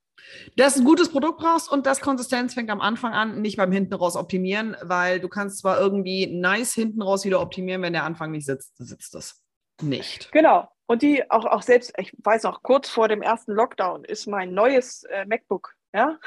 Dass 0.56 0.78
ein 0.78 0.86
gutes 0.86 1.10
Produkt 1.10 1.40
brauchst 1.40 1.72
und 1.72 1.86
das 1.86 2.02
Konsistenz 2.02 2.54
fängt 2.54 2.70
am 2.70 2.82
Anfang 2.82 3.14
an, 3.14 3.42
nicht 3.42 3.58
beim 3.58 3.72
hinten 3.72 3.94
raus 3.94 4.16
optimieren, 4.16 4.76
weil 4.82 5.20
du 5.20 5.28
kannst 5.28 5.60
zwar 5.60 5.80
irgendwie 5.80 6.28
nice 6.28 6.74
hinten 6.74 7.02
raus 7.02 7.26
wieder 7.26 7.42
optimieren, 7.42 7.82
wenn 7.82 7.94
der 7.94 8.04
Anfang 8.04 8.32
nicht 8.32 8.46
sitzt, 8.46 8.78
sitzt 8.78 9.16
es 9.16 9.44
nicht. 9.82 10.32
Genau. 10.32 10.68
Und 10.88 11.02
die 11.04 11.30
auch, 11.30 11.46
auch 11.46 11.62
selbst, 11.62 11.94
ich 11.98 12.14
weiß 12.24 12.44
noch, 12.44 12.64
kurz 12.64 12.90
vor 12.90 13.08
dem 13.08 13.22
ersten 13.22 13.52
Lockdown 13.52 14.06
ist 14.06 14.26
mein 14.26 14.54
neues 14.54 15.04
äh, 15.04 15.26
MacBook, 15.26 15.76
ja, 15.94 16.18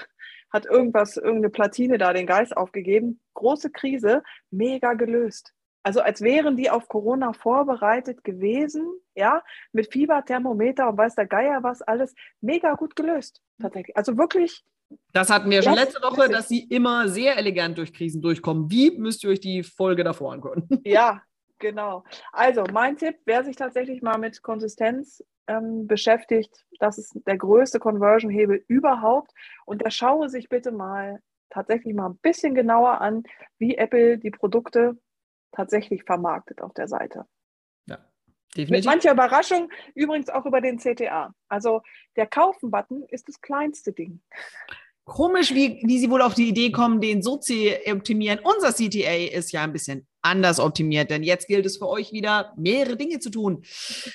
hat 0.50 0.66
irgendwas, 0.66 1.16
irgendeine 1.16 1.50
Platine 1.50 1.98
da 1.98 2.12
den 2.12 2.26
Geist 2.26 2.56
aufgegeben. 2.56 3.20
Große 3.34 3.70
Krise, 3.70 4.22
mega 4.50 4.92
gelöst. 4.94 5.52
Also 5.82 6.00
als 6.00 6.20
wären 6.20 6.56
die 6.56 6.70
auf 6.70 6.88
Corona 6.88 7.32
vorbereitet 7.32 8.22
gewesen, 8.24 8.86
ja, 9.14 9.42
mit 9.72 9.92
Fieberthermometer 9.92 10.88
und 10.88 10.96
weiß 10.96 11.16
der 11.16 11.26
Geier 11.26 11.62
was 11.62 11.82
alles, 11.82 12.14
mega 12.40 12.74
gut 12.74 12.94
gelöst, 12.94 13.40
tatsächlich. 13.60 13.96
Also 13.96 14.16
wirklich. 14.16 14.64
Das 15.12 15.30
hatten 15.30 15.50
wir 15.50 15.62
schon 15.62 15.74
letzte 15.74 16.02
Woche, 16.02 16.28
dass 16.28 16.48
sie 16.48 16.64
immer 16.64 17.08
sehr 17.08 17.36
elegant 17.36 17.78
durch 17.78 17.92
Krisen 17.92 18.22
durchkommen. 18.22 18.70
Wie 18.70 18.96
müsst 18.96 19.24
ihr 19.24 19.30
euch 19.30 19.40
die 19.40 19.62
Folge 19.62 20.04
davor 20.04 20.32
angucken? 20.32 20.68
Ja, 20.84 21.22
genau. 21.58 22.04
Also 22.32 22.64
mein 22.72 22.96
Tipp, 22.96 23.16
wer 23.24 23.42
sich 23.44 23.56
tatsächlich 23.56 24.02
mal 24.02 24.18
mit 24.18 24.42
Konsistenz 24.42 25.24
ähm, 25.46 25.86
beschäftigt, 25.86 26.64
das 26.78 26.98
ist 26.98 27.18
der 27.26 27.38
größte 27.38 27.78
Conversion-Hebel 27.78 28.64
überhaupt. 28.68 29.32
Und 29.64 29.82
der 29.82 29.90
schaue 29.90 30.28
sich 30.28 30.48
bitte 30.48 30.72
mal 30.72 31.20
tatsächlich 31.50 31.94
mal 31.94 32.10
ein 32.10 32.18
bisschen 32.18 32.54
genauer 32.54 33.00
an, 33.00 33.22
wie 33.58 33.76
Apple 33.76 34.18
die 34.18 34.30
Produkte 34.30 34.98
tatsächlich 35.52 36.04
vermarktet 36.04 36.60
auf 36.60 36.74
der 36.74 36.88
Seite. 36.88 37.26
Ja, 37.86 37.98
definitiv. 38.56 38.70
Mit 38.70 38.84
mancher 38.84 39.12
Überraschung 39.12 39.70
übrigens 39.94 40.28
auch 40.28 40.44
über 40.46 40.60
den 40.60 40.78
CTA. 40.78 41.34
Also 41.48 41.82
der 42.16 42.26
Kaufen-Button 42.26 43.04
ist 43.08 43.28
das 43.28 43.40
kleinste 43.40 43.92
Ding. 43.92 44.20
Komisch, 45.04 45.52
wie, 45.52 45.82
wie 45.84 45.98
sie 45.98 46.10
wohl 46.10 46.22
auf 46.22 46.34
die 46.34 46.48
Idee 46.48 46.70
kommen, 46.70 47.00
den 47.00 47.22
so 47.22 47.36
zu 47.36 47.54
optimieren. 47.90 48.38
Unser 48.38 48.72
CTA 48.72 49.36
ist 49.36 49.50
ja 49.50 49.64
ein 49.64 49.72
bisschen 49.72 50.06
anders 50.22 50.60
optimiert, 50.60 51.10
denn 51.10 51.24
jetzt 51.24 51.48
gilt 51.48 51.66
es 51.66 51.76
für 51.76 51.88
euch 51.88 52.12
wieder, 52.12 52.52
mehrere 52.56 52.96
Dinge 52.96 53.18
zu 53.18 53.30
tun. 53.30 53.64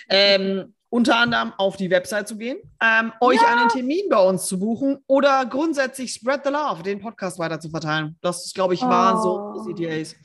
Ähm, 0.10 0.73
unter 0.89 1.17
anderem 1.17 1.54
auf 1.58 1.76
die 1.76 1.89
Website 1.89 2.30
zu 2.30 2.38
gehen, 2.38 2.58
ähm, 2.82 3.12
euch 3.19 3.41
ja. 3.41 3.47
einen 3.47 3.69
Termin 3.69 4.08
bei 4.10 4.19
uns 4.19 4.45
zu 4.45 4.58
buchen 4.60 5.00
oder 5.08 5.45
grundsätzlich 5.45 6.13
Spread 6.13 6.41
the 6.45 6.52
Love, 6.52 6.84
den 6.84 7.00
Podcast 7.00 7.39
weiter 7.39 7.60
zu 7.60 7.69
verteilen. 7.69 8.17
Das, 8.21 8.54
glaube 8.54 8.73
ich, 8.73 8.82
war 8.82 9.19
oh. 9.19 9.63
so 9.63 9.73
CTAs. 9.73 10.15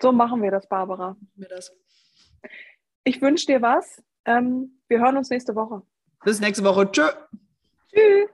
So 0.00 0.12
machen 0.12 0.42
wir 0.42 0.50
das, 0.50 0.68
Barbara. 0.68 1.16
Ich 3.04 3.20
wünsche 3.20 3.46
dir 3.46 3.62
was. 3.62 4.02
Ähm, 4.24 4.80
wir 4.88 5.00
hören 5.00 5.16
uns 5.16 5.30
nächste 5.30 5.54
Woche. 5.54 5.82
Bis 6.24 6.40
nächste 6.40 6.64
Woche. 6.64 6.90
Tschö. 6.90 7.08
Tschüss. 7.92 8.30